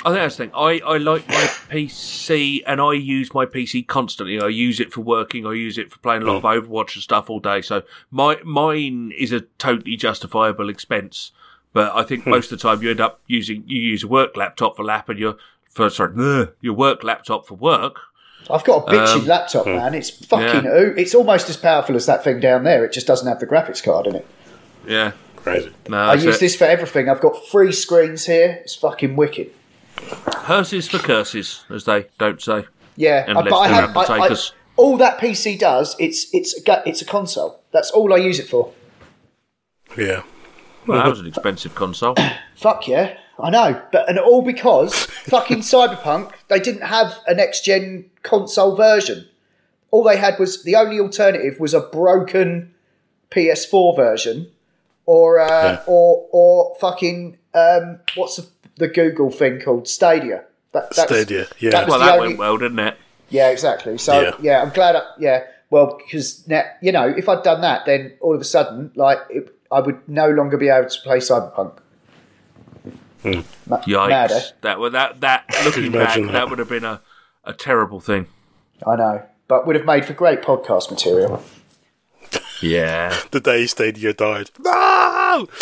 [0.05, 0.51] I think that's the thing.
[0.53, 1.33] I, I like my
[1.71, 4.39] PC and I use my PC constantly.
[4.39, 5.47] I use it for working.
[5.47, 6.47] I use it for playing a lot of hmm.
[6.47, 7.61] Overwatch and stuff all day.
[7.61, 7.81] So
[8.11, 11.31] my mine is a totally justifiable expense.
[11.73, 12.29] But I think hmm.
[12.29, 15.09] most of the time you end up using you use a work laptop for lap
[15.09, 15.37] and your
[15.69, 17.99] for sorry your work laptop for work.
[18.47, 19.75] I've got a bitchy Um, laptop, hmm.
[19.75, 19.95] man.
[19.95, 20.65] It's fucking.
[20.65, 20.93] yeah.
[20.97, 22.85] It's almost as powerful as that thing down there.
[22.85, 24.27] It just doesn't have the graphics card in it.
[24.87, 25.73] Yeah, crazy.
[25.89, 26.39] no, I use it.
[26.41, 27.09] this for everything.
[27.09, 28.59] I've got three screens here.
[28.61, 29.49] It's fucking wicked.
[29.97, 32.65] Hearses for curses, as they don't say.
[32.95, 33.97] Yeah, And I- less but I than have.
[33.97, 34.35] I, I,
[34.77, 37.61] all that PC does, it's it's a, it's a console.
[37.71, 38.73] That's all I use it for.
[39.97, 40.23] Yeah,
[40.87, 42.15] Well, that was an expensive console.
[42.55, 47.63] Fuck yeah, I know, but and all because fucking Cyberpunk they didn't have a next
[47.65, 49.27] gen console version.
[49.91, 52.73] All they had was the only alternative was a broken
[53.31, 54.51] PS4 version,
[55.05, 55.83] or uh, Yeah.
[55.87, 58.47] or or fucking um, what's the,
[58.77, 60.43] the Google thing called Stadia.
[60.73, 61.71] That, that's, Stadia, yeah.
[61.71, 62.97] that Well, that only- went well, didn't it?
[63.29, 63.97] yeah, exactly.
[63.97, 64.61] So yeah, Yeah.
[64.61, 64.95] I'm glad.
[64.95, 68.45] I, yeah, well, because now you know, if I'd done that, then all of a
[68.45, 71.77] sudden, like, it, I would no longer be able to play Cyberpunk.
[73.23, 74.09] Ma- Yikes!
[74.09, 74.41] mad, eh?
[74.61, 76.31] That would that that looking back, that.
[76.31, 76.49] that.
[76.49, 77.01] would have been a,
[77.43, 78.27] a terrible thing.
[78.85, 81.43] I know, but would have made for great podcast material.
[82.61, 83.17] Yeah.
[83.31, 84.51] the day Stadia died.
[84.59, 85.47] No.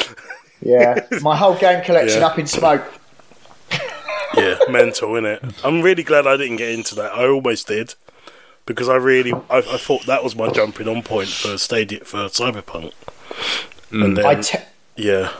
[0.65, 2.27] Yeah, my whole game collection Yeah.
[2.27, 2.85] up in smoke.
[4.35, 5.53] Yeah, mental, innit?
[5.63, 7.13] I'm really glad I didn't get into that.
[7.13, 7.95] I almost did
[8.65, 12.25] because I really I, I thought that was my jumping on point for Stadia for
[12.27, 12.93] Cyberpunk.
[13.91, 14.15] And mm.
[14.15, 14.65] then, I
[14.95, 15.31] yeah,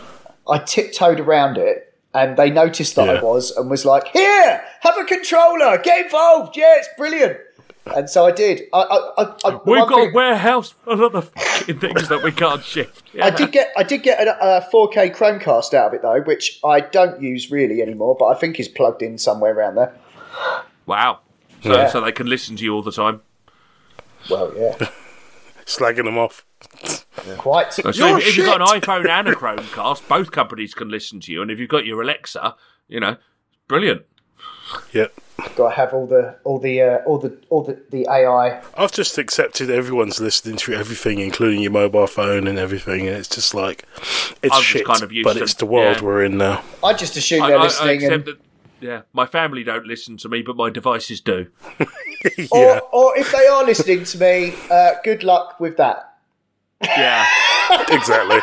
[0.47, 4.97] I tiptoed around it, and they noticed that I was, and was like, "Here, have
[4.97, 6.57] a controller, get involved.
[6.57, 7.37] Yeah, it's brilliant."
[7.85, 8.61] And so I did.
[8.71, 12.07] I, I, I, I We've one got a thing- warehouse full of the fucking things
[12.09, 13.03] that we can't shift.
[13.21, 16.59] I did get I did get a, a 4K Chromecast out of it though, which
[16.63, 19.93] I don't use really anymore, but I think is plugged in somewhere around there.
[20.85, 21.19] Wow.
[21.61, 21.87] So, Yeah.
[21.89, 23.21] so they can listen to you all the time.
[24.29, 24.75] Well, yeah,
[25.65, 26.45] slagging them off.
[27.37, 27.73] quite.
[27.73, 31.19] So Your if, if you've got an iPhone and a Chromecast, both companies can listen
[31.21, 31.41] to you.
[31.41, 32.55] And if you've got your Alexa,
[32.87, 33.17] you know,
[33.67, 34.03] brilliant.
[34.93, 35.13] Yep.
[35.55, 38.61] Got to have all the all the uh, all the all the, the AI.
[38.77, 43.27] I've just accepted everyone's listening to everything, including your mobile phone and everything, and it's
[43.27, 43.85] just like
[44.41, 46.03] it's I'm shit, kind of used but to- it's the world yeah.
[46.03, 46.63] we're in now.
[46.83, 48.37] I just assume I, they're I, I listening, accept and, that.
[48.79, 51.47] Yeah, my family don't listen to me, but my devices do.
[51.79, 56.13] yeah, or or if they are listening to me, uh, good luck with that.
[56.83, 57.25] Yeah.
[57.89, 58.39] exactly.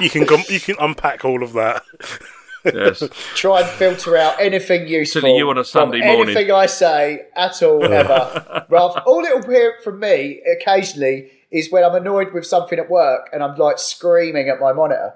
[0.00, 1.82] you can com- you can unpack all of that.
[2.74, 3.02] yes.
[3.34, 5.22] Try and filter out anything useful.
[5.22, 6.36] Silly you on a from Sunday morning.
[6.36, 8.66] Anything I say at all ever.
[8.70, 13.30] Rather, all it'll hear from me occasionally is when I'm annoyed with something at work
[13.32, 15.14] and I'm like screaming at my monitor.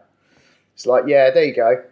[0.74, 1.84] It's like, yeah, there you go.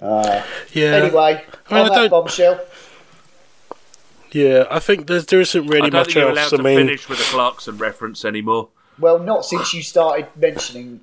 [0.00, 0.96] Uh, yeah.
[0.96, 2.60] Anyway, I mean, on I that bombshell.
[4.32, 6.52] Yeah, I think there's, there isn't really I don't much think you're allowed else.
[6.54, 8.68] I to mean, finish with a Clarkson reference anymore.
[8.98, 11.00] Well, not since you started mentioning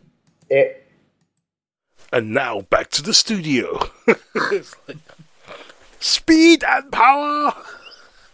[0.49, 0.88] it.
[2.11, 3.79] And now back to the studio.
[4.35, 4.97] It's like,
[5.99, 7.53] Speed and power.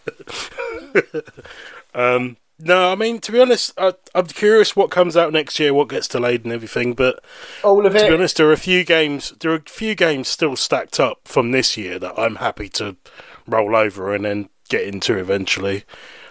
[1.96, 5.74] um, no, I mean to be honest, I, I'm curious what comes out next year,
[5.74, 6.94] what gets delayed and everything.
[6.94, 7.24] But
[7.64, 9.34] All of to be honest, there are a few games.
[9.40, 12.96] There are a few games still stacked up from this year that I'm happy to
[13.48, 15.84] roll over and then get into eventually.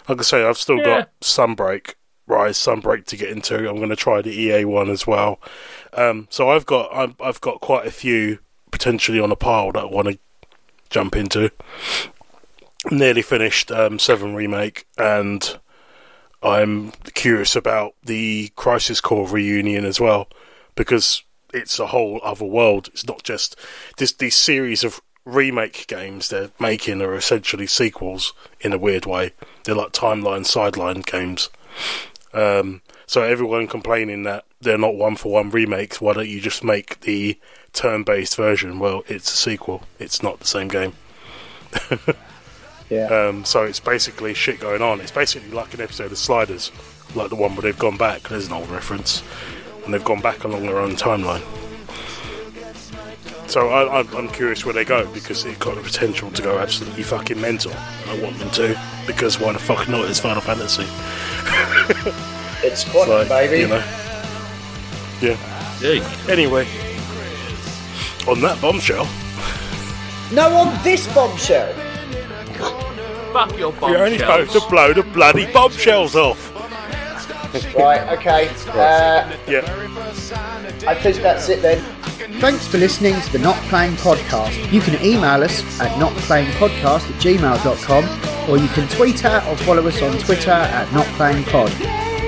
[0.09, 0.85] Like I say, I've still Yeah.
[0.85, 1.95] got Sunbreak,
[2.27, 3.69] Rise Sunbreak to get into.
[3.69, 5.41] I'm going to try the EA one as well.
[5.93, 8.39] Um, so I've got I've, I've got quite a few
[8.71, 10.19] potentially on a pile that I want to
[10.91, 11.51] jump into.
[12.91, 15.59] Nearly finished um, Seven remake, and
[16.43, 20.29] I'm curious about the Crisis Core reunion as well
[20.75, 21.23] because
[21.53, 22.89] it's a whole other world.
[22.89, 23.57] It's not just
[23.99, 29.33] this these series of remake games they're making are essentially sequels in a weird way.
[29.65, 31.49] They're like timeline sideline games.
[32.35, 36.65] Um, so everyone complaining that they're not one for one remakes, why don't you just
[36.65, 37.39] make the
[37.73, 38.79] turn based version?
[38.79, 39.83] Well, it's a sequel.
[39.99, 40.95] It's not the same game.
[42.91, 43.07] Yeah.
[43.07, 45.01] Um, so it's basically shit going on.
[45.01, 46.71] It's basically like an episode of Sliders,
[47.15, 48.29] like the one where they've gone back.
[48.29, 49.23] There's an old reference,
[49.85, 51.43] and they've gone back along their own timeline.
[53.47, 56.59] So I, I'm, I'm curious where they go because it got the potential to go
[56.59, 57.73] absolutely fucking mental.
[58.09, 60.07] I want them to because why the fuck not?
[60.09, 60.83] It's Final Fantasy,
[62.67, 63.61] it's quantum, like baby.
[63.61, 63.85] you know.
[65.21, 65.37] Yeah.
[65.81, 66.27] Yeah.
[66.29, 66.67] Anyway,
[68.27, 69.07] on that bombshell,
[70.33, 71.73] No, on this bombshell.
[73.33, 73.91] Fuck your bombshell.
[73.91, 76.53] you're only supposed to blow the bloody bombshells off
[77.77, 78.49] right, okay.
[78.69, 79.31] Uh.
[80.87, 81.79] I think that's it then.
[82.41, 84.73] Thanks for listening to the Not Playing Podcast.
[84.73, 89.87] You can email us at notplayingpodcast at gmail.com or you can tweet at or follow
[89.87, 91.71] us on Twitter at notplayingpod.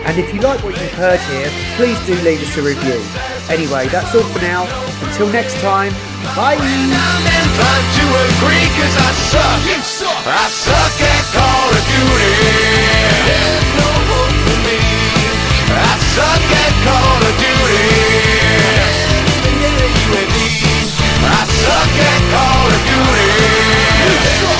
[0.06, 3.02] And if you like what you've heard here, please do leave us a review.
[3.50, 4.66] Anyway, that's all for now.
[5.08, 5.92] Until next time,
[6.36, 6.56] bye!
[10.26, 11.84] I suck at Call of
[13.50, 13.55] Duty.
[15.68, 17.86] At Call of Duty
[21.26, 24.55] I suck at Call of Duty